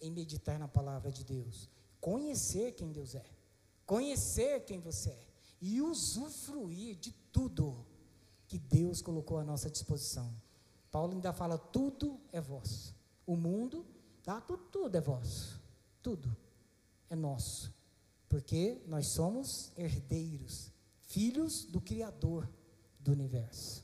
em 0.00 0.10
meditar 0.10 0.58
na 0.58 0.68
palavra 0.68 1.12
de 1.12 1.22
Deus, 1.22 1.68
conhecer 2.00 2.72
quem 2.72 2.90
Deus 2.90 3.14
é, 3.14 3.26
conhecer 3.84 4.64
quem 4.64 4.80
você 4.80 5.10
é 5.10 5.26
e 5.60 5.82
usufruir 5.82 6.96
de 6.96 7.12
tudo 7.30 7.86
que 8.48 8.58
Deus 8.58 9.02
colocou 9.02 9.36
à 9.36 9.44
nossa 9.44 9.68
disposição. 9.68 10.34
Paulo 10.92 11.14
ainda 11.14 11.32
fala: 11.32 11.56
tudo 11.56 12.20
é 12.30 12.40
vosso. 12.40 12.94
O 13.26 13.34
mundo, 13.34 13.84
tá? 14.22 14.40
Tudo, 14.42 14.62
tudo 14.64 14.94
é 14.94 15.00
vosso. 15.00 15.58
Tudo 16.02 16.36
é 17.08 17.16
nosso. 17.16 17.74
Porque 18.28 18.82
nós 18.86 19.06
somos 19.08 19.72
herdeiros, 19.76 20.70
filhos 21.00 21.64
do 21.64 21.80
Criador 21.80 22.48
do 23.00 23.12
universo. 23.12 23.82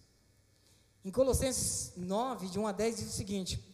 Em 1.04 1.10
Colossenses 1.10 1.94
9, 1.96 2.48
de 2.48 2.58
1 2.58 2.66
a 2.66 2.72
10, 2.72 2.96
diz 2.96 3.08
o 3.08 3.16
seguinte: 3.16 3.64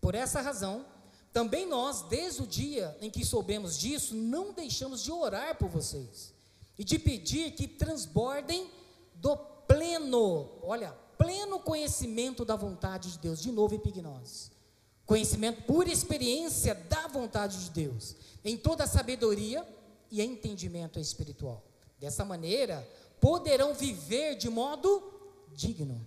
Por 0.00 0.16
essa 0.16 0.40
razão, 0.40 0.84
também 1.32 1.68
nós, 1.68 2.02
desde 2.02 2.42
o 2.42 2.46
dia 2.46 2.96
em 3.00 3.10
que 3.10 3.24
soubemos 3.24 3.78
disso, 3.78 4.14
não 4.14 4.52
deixamos 4.52 5.02
de 5.02 5.12
orar 5.12 5.56
por 5.56 5.68
vocês 5.68 6.34
e 6.78 6.82
de 6.82 6.98
pedir 6.98 7.52
que 7.52 7.68
transbordem 7.68 8.68
do 9.14 9.36
pleno, 9.36 10.50
olha, 10.62 10.96
pleno 11.16 11.60
conhecimento 11.60 12.44
da 12.44 12.56
vontade 12.56 13.12
de 13.12 13.18
Deus, 13.18 13.40
de 13.40 13.50
novo 13.50 13.74
epignose. 13.74 14.50
Conhecimento 15.04 15.62
por 15.62 15.88
experiência 15.88 16.74
da 16.74 17.06
vontade 17.06 17.64
de 17.64 17.70
Deus, 17.70 18.16
em 18.44 18.56
toda 18.56 18.84
a 18.84 18.88
sabedoria 18.88 19.66
e 20.10 20.20
entendimento 20.20 20.98
espiritual. 20.98 21.64
Dessa 21.98 22.24
maneira, 22.24 22.86
poderão 23.20 23.74
viver 23.74 24.36
de 24.36 24.48
modo 24.48 25.02
digno 25.54 26.04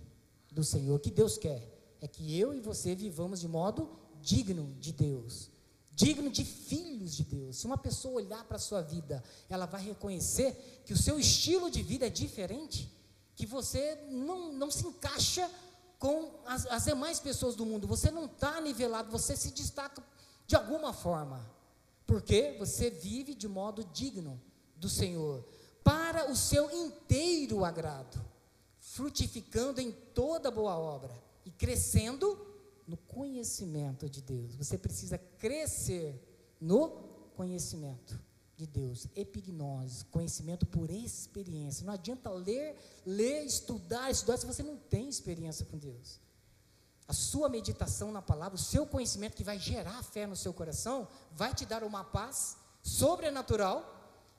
do 0.50 0.62
Senhor. 0.62 0.96
O 0.96 1.00
que 1.00 1.10
Deus 1.10 1.38
quer 1.38 1.66
é 2.00 2.06
que 2.06 2.38
eu 2.38 2.54
e 2.54 2.60
você 2.60 2.94
vivamos 2.94 3.40
de 3.40 3.48
modo 3.48 3.90
digno 4.20 4.74
de 4.78 4.92
Deus 4.92 5.50
digno 6.00 6.30
de 6.30 6.46
filhos 6.46 7.14
de 7.14 7.24
Deus. 7.24 7.58
Se 7.58 7.66
uma 7.66 7.76
pessoa 7.76 8.14
olhar 8.14 8.42
para 8.44 8.56
a 8.56 8.60
sua 8.60 8.80
vida, 8.80 9.22
ela 9.50 9.66
vai 9.66 9.84
reconhecer 9.84 10.82
que 10.86 10.94
o 10.94 10.96
seu 10.96 11.20
estilo 11.20 11.70
de 11.70 11.82
vida 11.82 12.06
é 12.06 12.10
diferente, 12.10 12.90
que 13.40 13.46
você 13.46 13.96
não, 14.10 14.52
não 14.52 14.70
se 14.70 14.86
encaixa 14.86 15.50
com 15.98 16.30
as, 16.44 16.66
as 16.66 16.84
demais 16.84 17.18
pessoas 17.18 17.54
do 17.54 17.64
mundo, 17.64 17.86
você 17.86 18.10
não 18.10 18.26
está 18.26 18.60
nivelado, 18.60 19.10
você 19.10 19.34
se 19.34 19.50
destaca 19.50 20.04
de 20.46 20.54
alguma 20.54 20.92
forma, 20.92 21.50
porque 22.06 22.54
você 22.58 22.90
vive 22.90 23.34
de 23.34 23.48
modo 23.48 23.82
digno 23.94 24.38
do 24.76 24.90
Senhor, 24.90 25.42
para 25.82 26.30
o 26.30 26.36
seu 26.36 26.70
inteiro 26.70 27.64
agrado, 27.64 28.22
frutificando 28.78 29.80
em 29.80 29.90
toda 29.90 30.50
boa 30.50 30.78
obra 30.78 31.18
e 31.42 31.50
crescendo 31.50 32.46
no 32.86 32.98
conhecimento 32.98 34.06
de 34.06 34.20
Deus. 34.20 34.54
Você 34.54 34.76
precisa 34.76 35.16
crescer 35.16 36.14
no 36.60 36.90
conhecimento 37.34 38.20
de 38.60 38.66
Deus. 38.66 39.06
Epignose, 39.16 40.04
conhecimento 40.06 40.66
por 40.66 40.90
experiência. 40.90 41.86
Não 41.86 41.94
adianta 41.94 42.30
ler, 42.30 42.76
ler, 43.06 43.44
estudar, 43.44 44.10
estudar 44.10 44.36
se 44.36 44.46
você 44.46 44.62
não 44.62 44.76
tem 44.76 45.08
experiência 45.08 45.64
com 45.64 45.78
Deus. 45.78 46.20
A 47.08 47.12
sua 47.12 47.48
meditação 47.48 48.12
na 48.12 48.22
palavra, 48.22 48.54
o 48.56 48.62
seu 48.62 48.86
conhecimento 48.86 49.36
que 49.36 49.42
vai 49.42 49.58
gerar 49.58 50.02
fé 50.02 50.26
no 50.26 50.36
seu 50.36 50.52
coração, 50.52 51.08
vai 51.32 51.54
te 51.54 51.64
dar 51.64 51.82
uma 51.82 52.04
paz 52.04 52.56
sobrenatural 52.82 53.78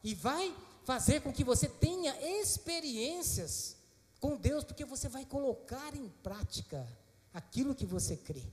e 0.04 0.14
vai 0.14 0.56
fazer 0.86 1.22
com 1.22 1.34
que 1.34 1.44
você 1.44 1.68
tenha 1.68 2.16
experiências 2.40 3.76
com 4.20 4.38
Deus, 4.38 4.64
porque 4.64 4.86
você 4.86 5.10
vai 5.10 5.26
colocar 5.26 5.96
em 5.96 6.08
prática 6.22 6.88
aquilo 7.34 7.76
que 7.76 7.86
você 7.86 8.16
crê. 8.16 8.44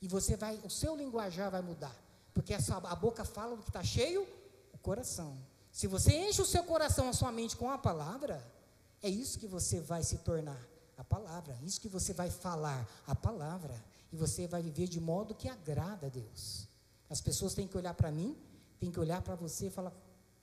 E 0.00 0.06
você 0.06 0.36
vai, 0.36 0.60
o 0.62 0.70
seu 0.70 0.94
linguajar 0.94 1.50
vai 1.50 1.62
mudar. 1.62 1.94
Porque 2.32 2.54
a, 2.54 2.60
sua, 2.60 2.76
a 2.76 2.94
boca 2.94 3.24
fala 3.24 3.56
do 3.56 3.62
que 3.62 3.70
está 3.70 3.82
cheio, 3.82 4.22
o 4.22 4.26
coração. 4.88 5.30
Se 5.72 5.86
você 5.94 6.12
enche 6.26 6.40
o 6.40 6.50
seu 6.54 6.64
coração, 6.72 7.08
a 7.08 7.12
sua 7.20 7.32
mente 7.38 7.54
com 7.56 7.68
a 7.76 7.78
palavra, 7.88 8.36
é 9.02 9.08
isso 9.08 9.38
que 9.40 9.48
você 9.56 9.80
vai 9.80 10.02
se 10.10 10.18
tornar, 10.18 10.62
a 10.96 11.04
palavra. 11.14 11.54
Isso 11.68 11.80
que 11.80 11.88
você 11.96 12.12
vai 12.20 12.30
falar, 12.30 12.80
a 13.06 13.14
palavra. 13.14 13.76
E 14.12 14.16
você 14.16 14.46
vai 14.46 14.62
viver 14.62 14.86
de 14.86 15.00
modo 15.00 15.34
que 15.34 15.48
agrada 15.48 16.06
a 16.06 16.10
Deus. 16.20 16.68
As 17.10 17.20
pessoas 17.20 17.52
têm 17.52 17.66
que 17.66 17.76
olhar 17.76 17.94
para 17.94 18.10
mim, 18.18 18.30
têm 18.80 18.90
que 18.92 19.00
olhar 19.00 19.20
para 19.22 19.34
você 19.34 19.66
e 19.66 19.70
falar: 19.70 19.92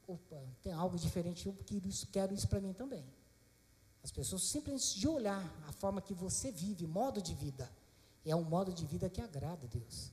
opa, 0.07 0.41
tem 0.61 0.73
algo 0.73 0.97
diferente, 0.97 1.47
eu 1.47 1.55
quero 1.65 1.87
isso, 1.87 2.07
quero 2.15 2.33
isso 2.33 2.47
para 2.47 2.59
mim 2.59 2.73
também. 2.73 3.05
As 4.03 4.11
pessoas 4.11 4.43
simplesmente 4.43 4.99
de 4.99 5.07
olhar 5.07 5.43
a 5.69 5.71
forma 5.71 6.01
que 6.01 6.13
você 6.13 6.51
vive, 6.51 6.85
modo 6.85 7.21
de 7.21 7.33
vida 7.33 7.67
é 8.25 8.35
um 8.35 8.43
modo 8.43 8.71
de 8.71 8.85
vida 8.85 9.09
que 9.09 9.21
agrada 9.21 9.65
a 9.65 9.69
Deus. 9.69 10.11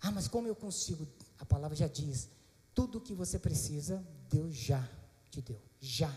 Ah, 0.00 0.10
mas 0.10 0.28
como 0.28 0.46
eu 0.46 0.54
consigo? 0.54 1.06
A 1.38 1.44
palavra 1.44 1.76
já 1.76 1.88
diz: 1.88 2.28
tudo 2.76 2.98
o 2.98 3.00
que 3.00 3.14
você 3.14 3.38
precisa, 3.38 4.06
Deus 4.28 4.54
já 4.54 4.86
te 5.30 5.40
deu. 5.40 5.58
Já 5.80 6.14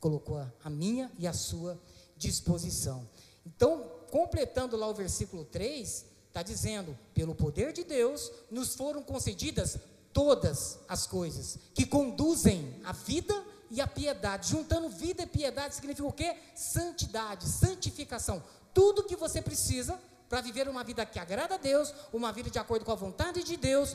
colocou 0.00 0.38
a, 0.38 0.70
minha 0.70 1.12
e 1.18 1.26
a 1.26 1.32
sua 1.34 1.78
disposição. 2.16 3.06
Então, 3.44 3.90
completando 4.10 4.78
lá 4.78 4.88
o 4.88 4.94
versículo 4.94 5.44
3, 5.44 6.06
está 6.26 6.42
dizendo: 6.42 6.98
pelo 7.12 7.34
poder 7.34 7.74
de 7.74 7.84
Deus, 7.84 8.32
nos 8.50 8.74
foram 8.74 9.02
concedidas 9.02 9.78
todas 10.10 10.78
as 10.88 11.06
coisas 11.06 11.58
que 11.74 11.84
conduzem 11.84 12.80
a 12.82 12.92
vida 12.92 13.34
e 13.70 13.78
a 13.78 13.86
piedade. 13.86 14.48
Juntando 14.48 14.88
vida 14.88 15.24
e 15.24 15.26
piedade 15.26 15.74
significa 15.74 16.08
o 16.08 16.12
quê? 16.12 16.34
Santidade, 16.54 17.46
santificação. 17.46 18.42
Tudo 18.72 19.04
que 19.04 19.16
você 19.16 19.42
precisa 19.42 20.00
para 20.30 20.40
viver 20.40 20.66
uma 20.66 20.82
vida 20.82 21.04
que 21.04 21.18
agrada 21.18 21.56
a 21.56 21.58
Deus, 21.58 21.94
uma 22.12 22.32
vida 22.32 22.48
de 22.48 22.58
acordo 22.58 22.84
com 22.84 22.92
a 22.92 22.96
vontade 22.96 23.44
de 23.44 23.56
Deus, 23.56 23.94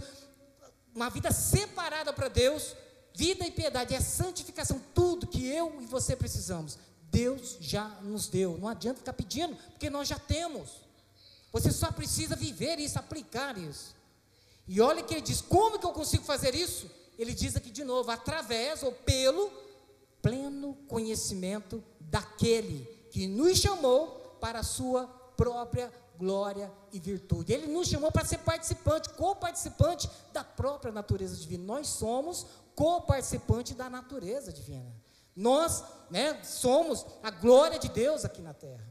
uma 0.93 1.09
vida 1.09 1.31
separada 1.31 2.11
para 2.11 2.27
Deus, 2.27 2.75
vida 3.13 3.45
e 3.45 3.51
piedade, 3.51 3.93
é 3.93 4.01
santificação, 4.01 4.81
tudo 4.93 5.27
que 5.27 5.47
eu 5.47 5.81
e 5.81 5.85
você 5.85 6.15
precisamos. 6.15 6.77
Deus 7.11 7.57
já 7.59 7.87
nos 8.01 8.27
deu. 8.27 8.57
Não 8.57 8.67
adianta 8.67 8.99
ficar 8.99 9.13
pedindo, 9.13 9.55
porque 9.71 9.89
nós 9.89 10.07
já 10.07 10.19
temos. 10.19 10.69
Você 11.51 11.71
só 11.71 11.91
precisa 11.91 12.35
viver 12.35 12.79
isso, 12.79 12.99
aplicar 12.99 13.57
isso. 13.57 13.95
E 14.67 14.79
olha 14.79 15.01
que 15.01 15.15
ele 15.15 15.21
diz: 15.21 15.41
como 15.41 15.79
que 15.79 15.85
eu 15.85 15.91
consigo 15.91 16.23
fazer 16.23 16.53
isso? 16.53 16.89
Ele 17.17 17.33
diz 17.33 17.55
aqui 17.55 17.71
de 17.71 17.83
novo: 17.83 18.11
através 18.11 18.83
ou 18.83 18.91
pelo 18.91 19.51
pleno 20.21 20.75
conhecimento 20.87 21.83
daquele 21.99 22.85
que 23.11 23.27
nos 23.27 23.57
chamou 23.57 24.37
para 24.39 24.59
a 24.59 24.63
sua 24.63 25.07
própria 25.35 25.91
glória 26.19 26.69
e 26.91 26.99
virtude. 26.99 27.53
Ele 27.53 27.67
nos 27.67 27.87
chamou 27.87 28.11
para 28.11 28.25
ser 28.25 28.39
participante, 28.39 29.09
co-participante 29.11 30.09
da 30.33 30.43
própria 30.43 30.91
natureza 30.91 31.37
divina. 31.37 31.63
Nós 31.63 31.87
somos 31.87 32.45
co-participante 32.75 33.73
da 33.73 33.89
natureza 33.89 34.51
divina. 34.51 34.93
Nós, 35.33 35.81
né, 36.09 36.43
somos 36.43 37.05
a 37.23 37.31
glória 37.31 37.79
de 37.79 37.87
Deus 37.87 38.25
aqui 38.25 38.41
na 38.41 38.53
terra. 38.53 38.85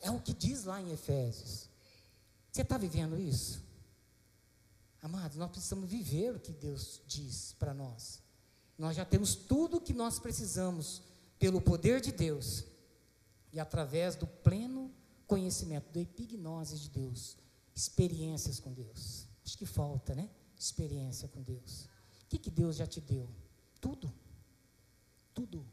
É 0.00 0.10
o 0.10 0.18
que 0.18 0.32
diz 0.32 0.64
lá 0.64 0.80
em 0.80 0.90
Efésios. 0.90 1.68
Você 2.50 2.62
está 2.62 2.78
vivendo 2.78 3.20
isso? 3.20 3.62
Amados, 5.02 5.36
nós 5.36 5.50
precisamos 5.50 5.88
viver 5.88 6.34
o 6.34 6.40
que 6.40 6.52
Deus 6.52 7.02
diz 7.06 7.54
para 7.58 7.74
nós. 7.74 8.22
Nós 8.78 8.96
já 8.96 9.04
temos 9.04 9.34
tudo 9.34 9.76
o 9.76 9.80
que 9.80 9.92
nós 9.92 10.18
precisamos 10.18 11.02
pelo 11.38 11.60
poder 11.60 12.00
de 12.00 12.10
Deus 12.10 12.64
e 13.52 13.60
através 13.60 14.16
do 14.16 14.26
pleno 14.26 14.81
conhecimento, 15.32 15.90
da 15.90 16.00
epignose 16.00 16.78
de 16.78 16.90
Deus, 16.90 17.38
experiências 17.74 18.60
com 18.60 18.70
Deus. 18.70 19.26
Acho 19.42 19.56
que 19.56 19.64
falta, 19.64 20.14
né? 20.14 20.28
Experiência 20.58 21.26
com 21.26 21.42
Deus. 21.42 21.88
O 22.24 22.26
que, 22.28 22.38
que 22.38 22.50
Deus 22.50 22.76
já 22.76 22.86
te 22.86 23.00
deu? 23.00 23.26
Tudo. 23.80 24.12
Tudo. 25.32 25.66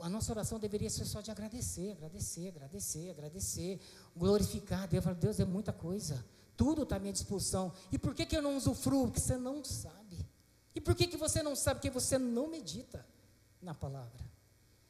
A 0.00 0.10
nossa 0.10 0.30
oração 0.30 0.58
deveria 0.58 0.90
ser 0.90 1.06
só 1.06 1.22
de 1.22 1.30
agradecer, 1.30 1.92
agradecer, 1.92 2.48
agradecer, 2.48 3.10
agradecer, 3.10 3.80
glorificar 4.14 4.86
Deus. 4.86 5.04
Deus 5.18 5.40
é 5.40 5.46
muita 5.46 5.72
coisa. 5.72 6.22
Tudo 6.54 6.82
está 6.82 6.96
à 6.96 6.98
minha 6.98 7.14
disposição. 7.14 7.72
E 7.90 7.98
por 7.98 8.14
que, 8.14 8.26
que 8.26 8.36
eu 8.36 8.42
não 8.42 8.58
usufruo? 8.58 9.06
Porque 9.06 9.20
você 9.20 9.38
não 9.38 9.64
sabe. 9.64 10.18
E 10.74 10.80
por 10.82 10.94
que, 10.94 11.06
que 11.06 11.16
você 11.16 11.42
não 11.42 11.56
sabe? 11.56 11.80
Porque 11.80 11.90
você 11.90 12.18
não 12.18 12.46
medita 12.46 13.06
na 13.62 13.74
palavra. 13.74 14.35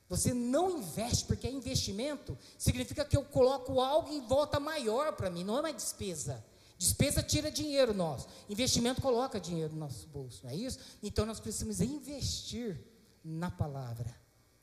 Você 0.08 0.32
não 0.32 0.78
investe, 0.78 1.24
porque 1.24 1.46
é 1.46 1.50
investimento 1.50 2.38
significa 2.56 3.04
que 3.04 3.16
eu 3.16 3.24
coloco 3.24 3.80
algo 3.80 4.12
em 4.12 4.20
volta 4.26 4.60
maior 4.60 5.12
para 5.12 5.30
mim, 5.30 5.42
não 5.42 5.58
é 5.58 5.62
mais 5.62 5.76
despesa. 5.76 6.44
Despesa 6.78 7.22
tira 7.22 7.50
dinheiro 7.50 7.94
nosso, 7.94 8.28
investimento 8.48 9.00
coloca 9.00 9.40
dinheiro 9.40 9.72
no 9.72 9.80
nosso 9.80 10.06
bolso, 10.08 10.44
não 10.44 10.50
é 10.50 10.54
isso? 10.54 10.78
Então 11.02 11.24
nós 11.24 11.40
precisamos 11.40 11.80
investir 11.80 12.78
na 13.24 13.50
palavra. 13.50 14.14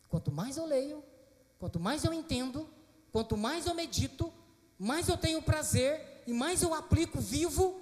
Quanto 0.08 0.32
mais 0.32 0.58
eu 0.58 0.66
leio, 0.66 1.04
quanto 1.58 1.80
mais 1.80 2.04
eu 2.04 2.14
entendo, 2.14 2.70
quanto 3.12 3.36
mais 3.36 3.66
eu 3.66 3.74
medito, 3.74 4.32
mais 4.78 5.10
eu 5.10 5.18
tenho 5.18 5.42
prazer 5.42 6.24
e 6.28 6.34
mais 6.34 6.62
eu 6.62 6.74
aplico 6.74 7.20
vivo, 7.20 7.82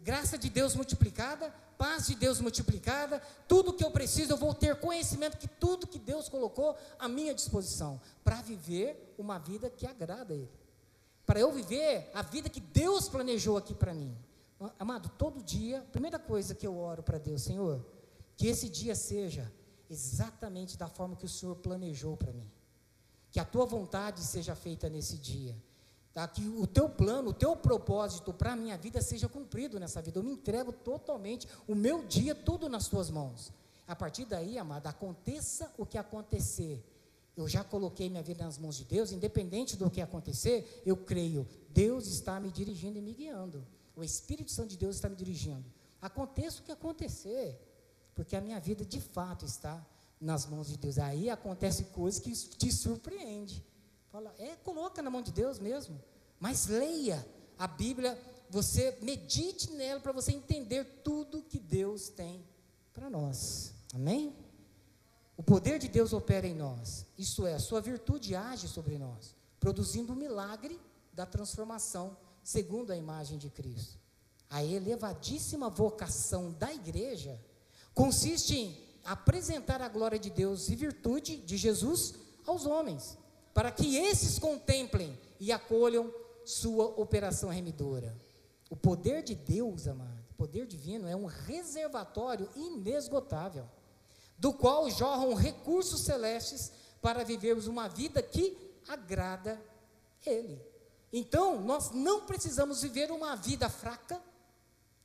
graça 0.00 0.38
de 0.38 0.50
Deus 0.50 0.76
multiplicada, 0.76 1.52
paz 1.80 2.08
de 2.08 2.14
Deus 2.14 2.42
multiplicada, 2.42 3.22
tudo 3.48 3.72
que 3.72 3.82
eu 3.82 3.90
preciso, 3.90 4.34
eu 4.34 4.36
vou 4.36 4.52
ter 4.52 4.78
conhecimento 4.78 5.38
que 5.38 5.48
tudo 5.48 5.86
que 5.86 5.98
Deus 5.98 6.28
colocou 6.28 6.76
à 6.98 7.08
minha 7.08 7.34
disposição, 7.34 7.98
para 8.22 8.42
viver 8.42 9.14
uma 9.16 9.38
vida 9.38 9.70
que 9.70 9.86
agrada 9.86 10.34
a 10.34 10.36
Ele. 10.36 10.50
Para 11.24 11.40
eu 11.40 11.50
viver 11.50 12.10
a 12.12 12.20
vida 12.20 12.50
que 12.50 12.60
Deus 12.60 13.08
planejou 13.08 13.56
aqui 13.56 13.74
para 13.74 13.94
mim. 13.94 14.14
Amado, 14.78 15.08
todo 15.16 15.42
dia, 15.42 15.78
a 15.78 15.84
primeira 15.84 16.18
coisa 16.18 16.54
que 16.54 16.66
eu 16.66 16.76
oro 16.76 17.02
para 17.02 17.16
Deus, 17.16 17.40
Senhor, 17.40 17.82
que 18.36 18.46
esse 18.46 18.68
dia 18.68 18.94
seja 18.94 19.50
exatamente 19.88 20.76
da 20.76 20.86
forma 20.86 21.16
que 21.16 21.24
o 21.24 21.30
Senhor 21.30 21.56
planejou 21.56 22.14
para 22.14 22.30
mim. 22.30 22.50
Que 23.30 23.40
a 23.40 23.44
tua 23.44 23.64
vontade 23.64 24.20
seja 24.20 24.54
feita 24.54 24.90
nesse 24.90 25.16
dia 25.16 25.56
Tá? 26.12 26.26
Que 26.26 26.46
o 26.48 26.66
teu 26.66 26.88
plano, 26.88 27.30
o 27.30 27.32
teu 27.32 27.54
propósito 27.56 28.32
para 28.32 28.52
a 28.52 28.56
minha 28.56 28.76
vida 28.76 29.00
seja 29.00 29.28
cumprido 29.28 29.78
nessa 29.78 30.02
vida. 30.02 30.18
Eu 30.18 30.24
me 30.24 30.32
entrego 30.32 30.72
totalmente, 30.72 31.46
o 31.68 31.74
meu 31.74 32.04
dia, 32.04 32.34
tudo 32.34 32.68
nas 32.68 32.88
tuas 32.88 33.10
mãos. 33.10 33.52
A 33.86 33.94
partir 33.94 34.24
daí, 34.24 34.58
amado, 34.58 34.86
aconteça 34.86 35.72
o 35.78 35.86
que 35.86 35.98
acontecer. 35.98 36.84
Eu 37.36 37.48
já 37.48 37.62
coloquei 37.62 38.08
minha 38.08 38.22
vida 38.22 38.44
nas 38.44 38.58
mãos 38.58 38.76
de 38.76 38.84
Deus, 38.84 39.12
independente 39.12 39.76
do 39.76 39.88
que 39.88 40.00
acontecer, 40.00 40.82
eu 40.84 40.96
creio. 40.96 41.46
Deus 41.70 42.06
está 42.06 42.38
me 42.40 42.50
dirigindo 42.50 42.98
e 42.98 43.00
me 43.00 43.12
guiando. 43.12 43.64
O 43.96 44.02
Espírito 44.02 44.50
Santo 44.50 44.70
de 44.70 44.76
Deus 44.76 44.96
está 44.96 45.08
me 45.08 45.16
dirigindo. 45.16 45.64
Aconteça 46.02 46.60
o 46.60 46.64
que 46.64 46.72
acontecer, 46.72 47.58
porque 48.14 48.34
a 48.34 48.40
minha 48.40 48.58
vida 48.58 48.84
de 48.84 49.00
fato 49.00 49.44
está 49.44 49.84
nas 50.20 50.44
mãos 50.44 50.68
de 50.68 50.76
Deus. 50.76 50.98
Aí 50.98 51.30
acontece 51.30 51.84
coisas 51.84 52.20
que 52.20 52.32
te 52.32 52.72
surpreende. 52.72 53.64
Fala, 54.10 54.34
é, 54.38 54.56
coloca 54.56 55.00
na 55.00 55.08
mão 55.08 55.22
de 55.22 55.30
Deus 55.30 55.60
mesmo. 55.60 56.02
Mas 56.38 56.66
leia 56.66 57.24
a 57.56 57.68
Bíblia, 57.68 58.20
você 58.48 58.98
medite 59.02 59.70
nela 59.70 60.00
para 60.00 60.10
você 60.10 60.32
entender 60.32 60.84
tudo 61.04 61.42
que 61.42 61.60
Deus 61.60 62.08
tem 62.08 62.44
para 62.92 63.08
nós. 63.08 63.72
Amém? 63.94 64.34
O 65.36 65.42
poder 65.42 65.78
de 65.78 65.86
Deus 65.86 66.12
opera 66.12 66.46
em 66.46 66.54
nós. 66.54 67.06
Isso 67.16 67.46
é, 67.46 67.54
a 67.54 67.60
sua 67.60 67.80
virtude 67.80 68.34
age 68.34 68.66
sobre 68.66 68.98
nós, 68.98 69.36
produzindo 69.60 70.12
o 70.12 70.16
milagre 70.16 70.80
da 71.12 71.24
transformação 71.24 72.16
segundo 72.42 72.90
a 72.90 72.96
imagem 72.96 73.38
de 73.38 73.48
Cristo. 73.48 73.98
A 74.48 74.64
elevadíssima 74.64 75.70
vocação 75.70 76.50
da 76.52 76.72
igreja 76.74 77.40
consiste 77.94 78.56
em 78.56 78.84
apresentar 79.04 79.80
a 79.80 79.88
glória 79.88 80.18
de 80.18 80.30
Deus 80.30 80.68
e 80.68 80.74
virtude 80.74 81.36
de 81.36 81.56
Jesus 81.56 82.14
aos 82.44 82.66
homens 82.66 83.16
para 83.52 83.70
que 83.70 83.96
esses 83.96 84.38
contemplem 84.38 85.18
e 85.38 85.50
acolham 85.52 86.12
sua 86.44 86.84
operação 86.84 87.50
remidora. 87.50 88.16
O 88.68 88.76
poder 88.76 89.22
de 89.22 89.34
Deus, 89.34 89.86
amado, 89.86 90.24
o 90.30 90.34
poder 90.34 90.66
divino 90.66 91.08
é 91.08 91.16
um 91.16 91.26
reservatório 91.26 92.48
inesgotável, 92.54 93.66
do 94.38 94.52
qual 94.52 94.88
jorram 94.90 95.34
recursos 95.34 96.02
celestes 96.02 96.72
para 97.02 97.24
vivermos 97.24 97.66
uma 97.66 97.88
vida 97.88 98.22
que 98.22 98.56
agrada 98.88 99.60
Ele. 100.24 100.60
Então, 101.12 101.60
nós 101.60 101.90
não 101.90 102.26
precisamos 102.26 102.82
viver 102.82 103.10
uma 103.10 103.34
vida 103.34 103.68
fraca, 103.68 104.22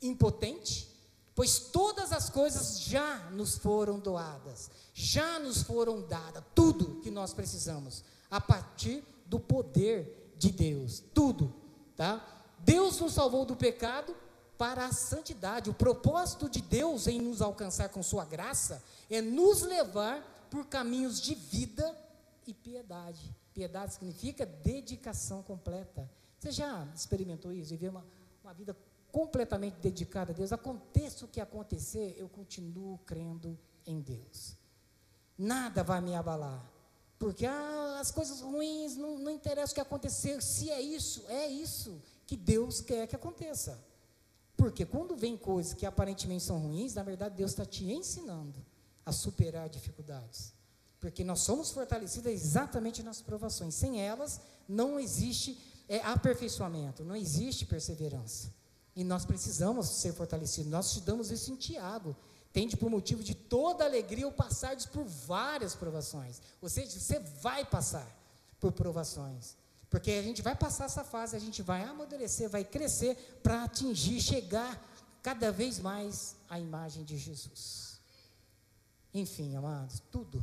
impotente, 0.01 0.87
pois 1.33 1.59
todas 1.59 2.11
as 2.11 2.29
coisas 2.29 2.79
já 2.81 3.29
nos 3.31 3.57
foram 3.57 3.99
doadas, 3.99 4.69
já 4.93 5.39
nos 5.39 5.63
foram 5.63 6.01
dadas, 6.01 6.43
tudo 6.53 7.01
que 7.01 7.09
nós 7.09 7.33
precisamos 7.33 8.03
a 8.29 8.39
partir 8.41 9.03
do 9.25 9.39
poder 9.39 10.33
de 10.37 10.51
Deus. 10.51 11.03
Tudo, 11.13 11.53
tá? 11.95 12.25
Deus 12.59 12.99
nos 12.99 13.13
salvou 13.13 13.45
do 13.45 13.55
pecado 13.55 14.15
para 14.57 14.85
a 14.85 14.91
santidade. 14.91 15.69
O 15.69 15.73
propósito 15.73 16.49
de 16.49 16.61
Deus 16.61 17.07
em 17.07 17.21
nos 17.21 17.41
alcançar 17.41 17.89
com 17.89 18.01
sua 18.01 18.25
graça 18.25 18.83
é 19.09 19.21
nos 19.21 19.61
levar 19.61 20.47
por 20.49 20.65
caminhos 20.65 21.21
de 21.21 21.35
vida 21.35 21.95
e 22.47 22.53
piedade. 22.53 23.35
Piedade 23.53 23.93
significa 23.93 24.45
dedicação 24.45 25.41
completa. 25.41 26.09
Você 26.39 26.51
já 26.51 26.87
experimentou 26.95 27.51
isso? 27.51 27.71
Viver 27.71 27.89
uma, 27.89 28.05
uma 28.43 28.53
vida 28.53 28.75
completamente 29.11 29.77
dedicada 29.79 30.31
a 30.31 30.35
Deus? 30.35 30.51
Aconteça 30.51 31.25
o 31.25 31.27
que 31.27 31.39
acontecer, 31.39 32.15
eu 32.17 32.27
continuo 32.27 32.97
crendo 32.99 33.57
em 33.85 34.01
Deus. 34.01 34.57
Nada 35.37 35.83
vai 35.83 36.01
me 36.01 36.15
abalar. 36.15 36.74
Porque 37.17 37.45
ah, 37.45 37.97
as 37.99 38.11
coisas 38.11 38.41
ruins 38.41 38.95
não, 38.95 39.17
não 39.17 39.31
interessa 39.31 39.71
o 39.71 39.75
que 39.75 39.81
acontecer. 39.81 40.41
Se 40.41 40.69
é 40.69 40.81
isso, 40.81 41.23
é 41.27 41.47
isso 41.47 42.01
que 42.27 42.35
Deus 42.35 42.81
quer 42.81 43.07
que 43.07 43.15
aconteça. 43.15 43.79
Porque 44.57 44.85
quando 44.85 45.15
vem 45.15 45.37
coisas 45.37 45.73
que 45.73 45.85
aparentemente 45.85 46.43
são 46.43 46.59
ruins, 46.59 46.93
na 46.93 47.03
verdade 47.03 47.35
Deus 47.35 47.51
está 47.51 47.65
te 47.65 47.85
ensinando 47.91 48.63
a 49.05 49.11
superar 49.11 49.69
dificuldades. 49.69 50.53
Porque 50.99 51.23
nós 51.23 51.41
somos 51.41 51.71
fortalecidos 51.71 52.31
exatamente 52.31 53.03
nas 53.03 53.21
provações. 53.21 53.75
Sem 53.75 54.01
elas, 54.01 54.41
não 54.67 54.99
existe 54.99 55.57
é, 55.87 55.99
aperfeiçoamento, 55.99 57.03
não 57.03 57.15
existe 57.15 57.65
perseverança. 57.65 58.51
E 58.95 59.03
nós 59.03 59.25
precisamos 59.25 59.87
ser 59.87 60.13
fortalecidos. 60.13 60.71
Nós 60.71 60.87
estudamos 60.87 61.29
isso 61.29 61.51
em 61.51 61.55
Tiago. 61.55 62.15
Tende 62.55 62.77
por 62.77 62.89
motivo 62.89 63.21
de 63.21 63.35
toda 63.35 63.83
alegria 63.83 64.25
o 64.25 64.31
passardes 64.31 64.85
por 64.85 65.03
várias 65.03 65.75
provações. 65.75 66.41
Ou 66.61 66.69
seja, 66.69 66.97
você 66.97 67.19
vai 67.19 67.65
passar 67.65 68.07
por 68.61 68.71
provações. 68.71 69.57
Porque 69.89 70.11
a 70.11 70.23
gente 70.23 70.41
vai 70.41 70.55
passar 70.55 70.85
essa 70.85 71.03
fase, 71.03 71.35
a 71.35 71.39
gente 71.39 71.61
vai 71.61 71.83
amadurecer, 71.83 72.49
vai 72.49 72.63
crescer 72.63 73.39
para 73.43 73.65
atingir, 73.65 74.21
chegar 74.21 74.81
cada 75.21 75.51
vez 75.51 75.79
mais 75.79 76.37
à 76.49 76.57
imagem 76.57 77.03
de 77.03 77.17
Jesus. 77.17 77.99
Enfim, 79.13 79.53
amados, 79.57 80.01
tudo 80.09 80.41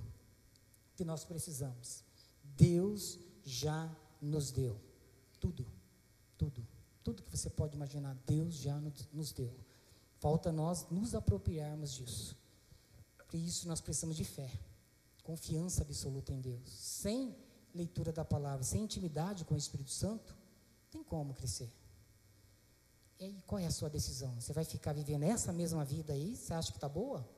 que 0.95 1.07
nós 1.07 1.25
precisamos, 1.25 2.05
Deus 2.45 3.19
já 3.43 3.91
nos 4.21 4.51
deu. 4.51 4.79
Tudo, 5.41 5.67
tudo, 6.37 6.63
tudo 7.03 7.23
que 7.23 7.35
você 7.35 7.49
pode 7.49 7.75
imaginar, 7.75 8.15
Deus 8.27 8.57
já 8.57 8.79
nos 9.15 9.33
deu. 9.33 9.72
Falta 10.23 10.53
nós 10.53 10.87
nos 10.89 11.17
apropriarmos 11.17 11.93
disso. 11.95 12.37
Para 13.27 13.37
isso 13.37 13.67
nós 13.67 13.81
precisamos 13.81 14.17
de 14.17 14.25
fé, 14.25 14.49
confiança 15.25 15.83
absoluta 15.83 16.33
em 16.33 16.41
Deus. 16.41 16.63
Sem 16.71 17.35
leitura 17.75 18.13
da 18.13 18.25
palavra, 18.25 18.63
sem 18.63 18.85
intimidade 18.85 19.45
com 19.45 19.55
o 19.55 19.59
Espírito 19.59 19.91
Santo, 19.91 20.33
tem 20.93 21.03
como 21.03 21.35
crescer. 21.35 21.69
E 23.19 23.25
aí, 23.25 23.43
qual 23.49 23.59
é 23.59 23.67
a 23.67 23.71
sua 23.73 23.91
decisão? 23.91 24.33
Você 24.41 24.53
vai 24.53 24.65
ficar 24.65 24.93
vivendo 24.93 25.25
essa 25.25 25.53
mesma 25.53 25.85
vida 25.85 26.13
aí? 26.13 26.37
Você 26.37 26.55
acha 26.55 26.71
que 26.71 26.77
está 26.77 26.89
boa? 26.89 27.29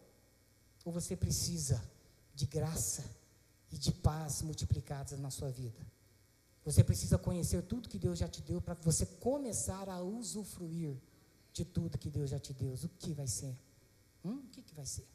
Ou 0.85 0.93
você 0.93 1.17
precisa 1.17 1.83
de 2.35 2.45
graça 2.45 3.03
e 3.73 3.79
de 3.79 3.93
paz 3.93 4.43
multiplicadas 4.43 5.19
na 5.19 5.31
sua 5.31 5.51
vida? 5.51 5.81
Você 6.67 6.85
precisa 6.85 7.17
conhecer 7.17 7.63
tudo 7.63 7.89
que 7.89 7.99
Deus 7.99 8.19
já 8.19 8.29
te 8.29 8.43
deu 8.43 8.61
para 8.61 8.75
você 8.75 9.07
começar 9.07 9.89
a 9.89 10.03
usufruir 10.03 11.01
de 11.55 11.65
tudo 11.65 11.97
que 11.97 12.11
Deus 12.11 12.31
já 12.31 12.39
te 12.39 12.53
deu. 12.53 12.75
O 12.75 12.89
que 12.89 13.15
vai 13.15 13.29
ser? 13.29 13.57
Hum? 14.25 14.39
O 14.39 14.49
que, 14.49 14.61
que 14.61 14.75
vai 14.75 14.85
ser? 14.85 15.09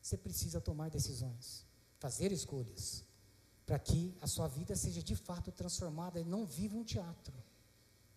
Você 0.00 0.16
precisa 0.16 0.60
tomar 0.60 0.90
decisões, 0.90 1.64
fazer 2.00 2.32
escolhas, 2.32 3.04
para 3.66 3.78
que 3.78 4.16
a 4.20 4.26
sua 4.26 4.48
vida 4.48 4.74
seja 4.74 5.02
de 5.02 5.14
fato 5.14 5.52
transformada 5.52 6.18
e 6.18 6.24
não 6.24 6.46
viva 6.46 6.76
um 6.76 6.82
teatro. 6.82 7.34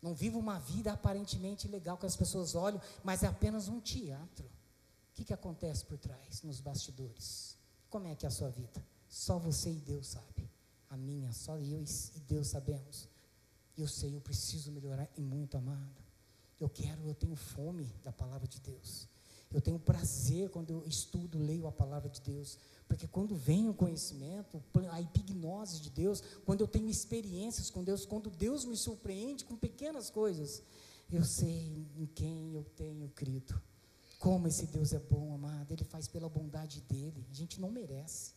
Não 0.02 0.16
viva 0.16 0.38
uma 0.38 0.58
vida 0.58 0.94
aparentemente 0.94 1.68
legal 1.68 1.98
que 1.98 2.06
as 2.06 2.16
pessoas 2.16 2.56
olham, 2.56 2.82
mas 3.04 3.24
é 3.24 3.28
apenas 3.28 3.68
um 3.68 3.80
teatro. 3.82 4.46
O 4.46 5.14
que, 5.14 5.26
que 5.26 5.34
acontece 5.34 5.86
por 5.86 5.98
trás, 5.98 6.42
nos 6.44 6.62
bastidores? 6.62 7.58
Como 7.90 8.08
é 8.08 8.16
que 8.16 8.26
é 8.26 8.30
a 8.30 8.32
sua 8.32 8.50
vida? 8.50 8.84
Só 9.10 9.38
você 9.38 9.70
e 9.72 9.80
Deus 9.80 10.08
sabe. 10.08 10.50
A 10.90 10.96
minha, 10.96 11.32
só 11.34 11.58
eu 11.58 11.84
e 11.84 12.20
Deus 12.22 12.48
sabemos. 12.48 13.10
Eu 13.78 13.88
sei, 13.88 14.16
eu 14.16 14.22
preciso 14.22 14.72
melhorar 14.72 15.10
e 15.18 15.22
muito, 15.22 15.58
amado. 15.58 16.05
Eu 16.60 16.70
quero, 16.70 17.08
eu 17.08 17.14
tenho 17.14 17.36
fome 17.36 17.94
da 18.04 18.12
palavra 18.12 18.48
de 18.48 18.60
Deus. 18.60 19.08
Eu 19.52 19.62
tenho 19.62 19.80
prazer 19.80 20.50
quando 20.50 20.72
eu 20.72 20.86
estudo, 20.86 21.38
leio 21.38 21.68
a 21.68 21.72
palavra 21.72 22.10
de 22.10 22.22
Deus. 22.22 22.58
Porque 22.88 23.08
quando 23.08 23.36
vem 23.36 23.70
o 23.70 23.74
conhecimento, 23.74 24.62
a 24.92 25.02
epignose 25.02 25.80
de 25.82 25.90
Deus, 25.90 26.22
quando 26.46 26.62
eu 26.62 26.68
tenho 26.68 26.90
experiências 26.90 27.70
com 27.70 27.84
Deus, 27.84 28.06
quando 28.06 28.30
Deus 28.30 28.66
me 28.66 28.76
surpreende 28.76 29.46
com 29.46 29.56
pequenas 29.56 30.10
coisas, 30.10 30.62
eu 31.12 31.24
sei 31.24 31.88
em 31.96 32.06
quem 32.06 32.54
eu 32.54 32.64
tenho 32.76 33.10
crido. 33.10 33.62
Como 34.20 34.48
esse 34.48 34.66
Deus 34.68 34.94
é 34.94 35.00
bom, 35.00 35.34
amado. 35.34 35.72
Ele 35.72 35.84
faz 35.84 36.08
pela 36.08 36.28
bondade 36.28 36.82
dele. 36.82 37.26
A 37.30 37.34
gente 37.34 37.60
não 37.60 37.72
merece. 37.72 38.34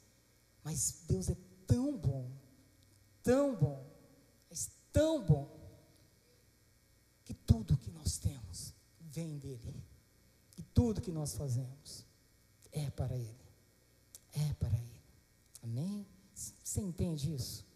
Mas 0.63 1.03
Deus 1.09 1.29
é 1.31 1.37
tão 1.67 1.97
bom, 1.97 2.31
tão 3.23 3.55
bom, 3.55 3.85
mas 4.51 4.71
tão 4.93 5.25
bom, 5.25 5.49
que 7.25 7.35
tudo 7.35 7.77
que 7.77 7.88
nós 8.09 8.17
temos 8.17 8.75
vem 8.99 9.37
dele. 9.39 9.85
E 10.57 10.63
tudo 10.63 11.03
que 11.03 11.13
nós 11.13 11.35
fazemos 11.35 12.07
é 12.73 12.89
para 12.89 13.15
ele. 13.15 13.47
É 14.33 14.55
para 14.55 14.75
ele. 14.79 15.03
Amém? 15.63 16.07
Você 16.35 16.81
entende 16.81 17.35
isso? 17.35 17.67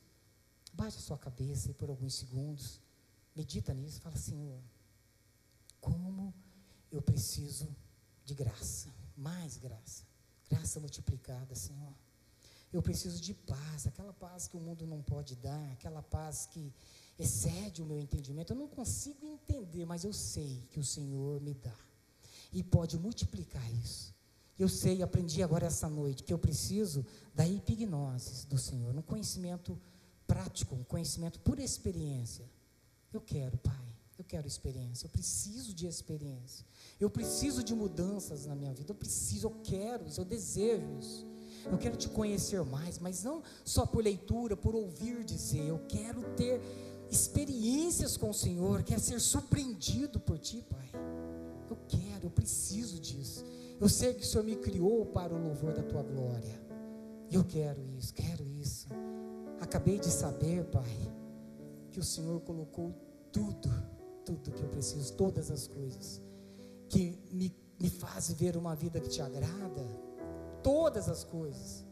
Baixe 0.72 0.96
a 0.96 1.00
sua 1.02 1.18
cabeça 1.18 1.70
e 1.70 1.74
por 1.74 1.90
alguns 1.90 2.14
segundos, 2.14 2.80
medita 3.36 3.74
nisso, 3.74 4.00
fala, 4.00 4.16
Senhor, 4.16 4.58
como 5.82 6.32
eu 6.90 7.02
preciso 7.02 7.68
de 8.24 8.34
graça, 8.34 8.88
mais 9.14 9.58
graça, 9.58 10.04
graça 10.48 10.80
multiplicada, 10.80 11.54
Senhor. 11.54 11.92
Eu 12.72 12.80
preciso 12.80 13.20
de 13.20 13.34
paz, 13.34 13.86
aquela 13.86 14.14
paz 14.14 14.48
que 14.48 14.56
o 14.56 14.60
mundo 14.60 14.86
não 14.86 15.02
pode 15.02 15.36
dar, 15.36 15.72
aquela 15.72 16.02
paz 16.02 16.46
que 16.46 16.72
excede 17.18 17.82
o 17.82 17.86
meu 17.86 17.98
entendimento. 17.98 18.52
Eu 18.52 18.56
não 18.56 18.68
consigo 18.68 19.26
entender, 19.26 19.84
mas 19.84 20.04
eu 20.04 20.12
sei 20.12 20.62
que 20.70 20.80
o 20.80 20.84
Senhor 20.84 21.40
me 21.40 21.54
dá 21.54 21.76
e 22.52 22.62
pode 22.62 22.98
multiplicar 22.98 23.64
isso. 23.82 24.14
Eu 24.58 24.68
sei, 24.68 25.02
aprendi 25.02 25.42
agora 25.42 25.66
essa 25.66 25.88
noite 25.88 26.22
que 26.22 26.32
eu 26.32 26.38
preciso 26.38 27.04
da 27.34 27.48
epignose 27.48 28.46
do 28.46 28.58
Senhor, 28.58 28.94
um 28.94 29.02
conhecimento 29.02 29.78
prático, 30.26 30.74
um 30.74 30.84
conhecimento 30.84 31.40
por 31.40 31.58
experiência. 31.58 32.48
Eu 33.12 33.20
quero, 33.20 33.56
Pai, 33.58 33.86
eu 34.18 34.24
quero 34.24 34.46
experiência, 34.46 35.06
eu 35.06 35.10
preciso 35.10 35.74
de 35.74 35.86
experiência. 35.86 36.64
Eu 37.00 37.10
preciso 37.10 37.64
de 37.64 37.74
mudanças 37.74 38.46
na 38.46 38.54
minha 38.54 38.72
vida, 38.72 38.92
eu 38.92 38.94
preciso, 38.94 39.48
eu 39.48 39.56
quero 39.64 40.06
isso, 40.06 40.20
eu 40.20 40.24
desejo 40.24 40.86
isso. 40.98 41.26
Eu 41.64 41.78
quero 41.78 41.96
te 41.96 42.08
conhecer 42.08 42.62
mais, 42.64 42.98
mas 42.98 43.22
não 43.22 43.42
só 43.64 43.86
por 43.86 44.02
leitura, 44.02 44.56
por 44.56 44.74
ouvir 44.74 45.24
dizer. 45.24 45.64
Eu 45.64 45.78
quero 45.88 46.22
ter 46.34 46.60
experiências 47.12 48.16
com 48.16 48.30
o 48.30 48.34
Senhor, 48.34 48.82
quero 48.82 49.00
ser 49.00 49.20
surpreendido 49.20 50.18
por 50.18 50.38
Ti, 50.38 50.64
Pai. 50.68 50.90
Eu 51.68 51.76
quero, 51.86 52.26
eu 52.26 52.30
preciso 52.30 52.98
disso. 52.98 53.44
Eu 53.78 53.88
sei 53.88 54.14
que 54.14 54.22
o 54.22 54.26
Senhor 54.26 54.42
me 54.44 54.56
criou 54.56 55.04
para 55.04 55.34
o 55.34 55.38
louvor 55.38 55.74
da 55.74 55.82
Tua 55.82 56.02
glória. 56.02 56.58
Eu 57.30 57.44
quero 57.44 57.86
isso, 57.98 58.14
quero 58.14 58.48
isso. 58.48 58.88
Acabei 59.60 59.98
de 59.98 60.10
saber, 60.10 60.64
Pai, 60.64 60.90
que 61.90 62.00
o 62.00 62.04
Senhor 62.04 62.40
colocou 62.40 62.94
tudo, 63.30 63.68
tudo 64.24 64.50
que 64.50 64.62
eu 64.62 64.68
preciso, 64.68 65.12
todas 65.12 65.50
as 65.50 65.66
coisas, 65.68 66.20
que 66.88 67.18
me, 67.30 67.54
me 67.78 67.90
faz 67.90 68.32
ver 68.32 68.56
uma 68.56 68.74
vida 68.74 68.98
que 68.98 69.08
te 69.08 69.20
agrada, 69.20 69.84
todas 70.62 71.08
as 71.10 71.24
coisas, 71.24 71.84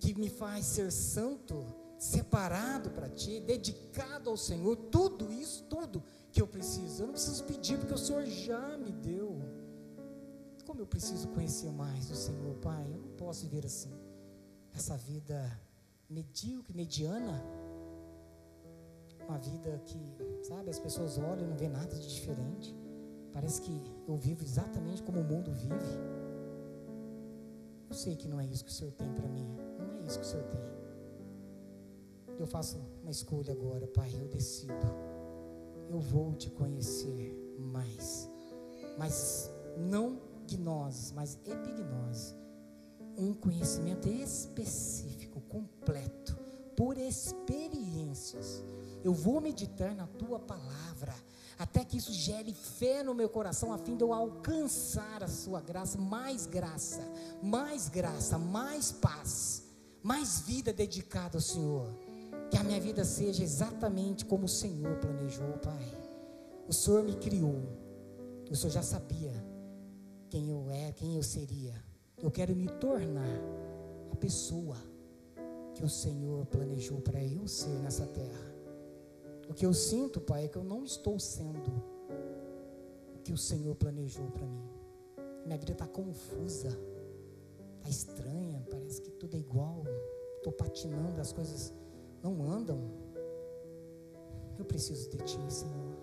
que 0.00 0.12
me 0.14 0.28
faz 0.28 0.66
ser 0.66 0.90
santo, 0.90 1.64
separado 1.98 2.90
para 2.90 3.08
ti, 3.08 3.40
dedicado 3.40 4.28
ao 4.28 4.36
Senhor, 4.36 4.76
tudo 4.76 5.32
isso, 5.32 5.64
tudo 5.64 6.02
que 6.30 6.40
eu 6.40 6.46
preciso. 6.46 7.02
Eu 7.02 7.06
não 7.06 7.12
preciso 7.12 7.44
pedir 7.44 7.78
porque 7.78 7.94
o 7.94 7.98
Senhor 7.98 8.24
já 8.26 8.76
me 8.76 8.92
deu. 8.92 9.40
Como 10.66 10.80
eu 10.80 10.86
preciso 10.86 11.28
conhecer 11.28 11.70
mais 11.70 12.10
o 12.10 12.16
Senhor, 12.16 12.54
Pai? 12.56 12.84
Eu 12.92 12.98
não 12.98 13.16
posso 13.16 13.42
viver 13.42 13.64
assim. 13.64 13.92
Essa 14.74 14.96
vida 14.96 15.58
medíocre, 16.08 16.74
mediana, 16.74 17.42
uma 19.28 19.38
vida 19.38 19.80
que, 19.86 19.98
sabe, 20.42 20.70
as 20.70 20.78
pessoas 20.78 21.18
olham 21.18 21.46
e 21.46 21.46
não 21.46 21.56
vê 21.56 21.68
nada 21.68 21.94
de 21.96 22.08
diferente. 22.08 22.74
Parece 23.32 23.60
que 23.60 23.82
eu 24.06 24.16
vivo 24.16 24.42
exatamente 24.42 25.02
como 25.02 25.20
o 25.20 25.24
mundo 25.24 25.50
vive. 25.52 26.16
Eu 27.88 27.94
sei 27.94 28.16
que 28.16 28.28
não 28.28 28.40
é 28.40 28.46
isso 28.46 28.64
que 28.64 28.70
o 28.70 28.74
Senhor 28.74 28.92
tem 28.92 29.12
para 29.12 29.28
mim. 29.28 29.46
Não 29.78 30.02
é 30.02 30.06
isso 30.06 30.18
que 30.18 30.24
o 30.24 30.28
Senhor 30.28 30.44
tem. 30.44 30.60
Eu 32.38 32.46
faço 32.46 32.78
uma 33.02 33.10
escolha 33.10 33.52
agora, 33.52 33.86
Pai. 33.86 34.10
Eu 34.14 34.28
decido. 34.28 34.74
Eu 35.88 35.98
vou 35.98 36.34
te 36.34 36.50
conhecer 36.50 37.34
mais. 37.58 38.28
Mas 38.98 39.50
não 39.76 40.20
gnose, 40.46 41.12
mas 41.14 41.38
epignose. 41.44 42.34
Um 43.16 43.32
conhecimento 43.32 44.08
específico, 44.08 45.40
completo, 45.42 46.36
por 46.76 46.98
experiências. 46.98 48.62
Eu 49.02 49.14
vou 49.14 49.40
meditar 49.40 49.94
na 49.94 50.06
tua 50.06 50.38
palavra 50.38 51.14
até 51.58 51.84
que 51.84 51.96
isso 51.96 52.12
gere 52.12 52.52
fé 52.52 53.02
no 53.02 53.14
meu 53.14 53.28
coração, 53.30 53.72
a 53.72 53.78
fim 53.78 53.96
de 53.96 54.04
eu 54.04 54.12
alcançar 54.12 55.22
a 55.22 55.28
sua 55.28 55.60
graça, 55.60 55.96
mais 55.96 56.44
graça, 56.46 57.00
mais 57.42 57.88
graça, 57.88 58.36
mais 58.36 58.92
paz, 58.92 59.64
mais 60.02 60.40
vida 60.40 60.72
dedicada 60.72 61.38
ao 61.38 61.40
Senhor. 61.40 62.05
Que 62.50 62.56
a 62.56 62.64
minha 62.64 62.80
vida 62.80 63.04
seja 63.04 63.42
exatamente 63.42 64.24
como 64.24 64.44
o 64.44 64.48
Senhor 64.48 64.96
planejou, 64.98 65.52
Pai. 65.58 65.84
O 66.68 66.72
Senhor 66.72 67.02
me 67.02 67.14
criou, 67.16 67.62
o 68.50 68.56
Senhor 68.56 68.72
já 68.72 68.82
sabia 68.82 69.32
quem 70.28 70.50
eu 70.50 70.70
é, 70.70 70.92
quem 70.92 71.16
eu 71.16 71.22
seria. 71.22 71.74
Eu 72.22 72.30
quero 72.30 72.54
me 72.56 72.68
tornar 72.68 73.40
a 74.10 74.16
pessoa 74.16 74.76
que 75.74 75.84
o 75.84 75.88
Senhor 75.88 76.46
planejou 76.46 77.00
para 77.00 77.22
eu 77.22 77.46
ser 77.46 77.78
nessa 77.80 78.06
terra. 78.06 78.54
O 79.48 79.54
que 79.54 79.64
eu 79.64 79.72
sinto, 79.72 80.20
Pai, 80.20 80.46
é 80.46 80.48
que 80.48 80.56
eu 80.56 80.64
não 80.64 80.84
estou 80.84 81.18
sendo 81.20 81.70
o 83.14 83.18
que 83.22 83.32
o 83.32 83.38
Senhor 83.38 83.74
planejou 83.76 84.26
para 84.30 84.46
mim. 84.46 84.68
Minha 85.44 85.58
vida 85.58 85.72
está 85.72 85.86
confusa, 85.86 86.76
está 87.76 87.88
estranha, 87.88 88.66
parece 88.68 89.00
que 89.00 89.10
tudo 89.10 89.36
é 89.36 89.40
igual. 89.40 89.84
Estou 90.38 90.52
patinando, 90.52 91.20
as 91.20 91.32
coisas 91.32 91.72
não 92.30 92.50
andam. 92.50 92.80
Eu 94.58 94.64
preciso 94.64 95.10
de 95.10 95.18
Ti, 95.18 95.38
Senhor. 95.48 95.96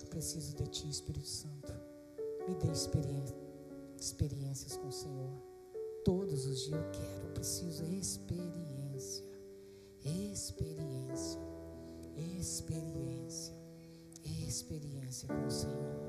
Eu 0.00 0.06
preciso 0.08 0.54
de 0.56 0.66
Ti, 0.68 0.88
Espírito 0.88 1.26
Santo. 1.26 1.72
Me 2.46 2.54
dê 2.54 2.70
experiência, 2.70 3.36
experiências 3.98 4.76
com 4.76 4.88
o 4.88 4.92
Senhor. 4.92 5.30
Todos 6.04 6.46
os 6.46 6.64
dias 6.64 6.80
eu 6.80 6.90
quero, 6.90 7.32
preciso 7.34 7.84
experiência. 7.84 9.24
Experiência 10.04 11.40
experiência, 12.40 13.54
experiência 14.24 15.28
com 15.28 15.46
o 15.46 15.50
Senhor. 15.50 15.99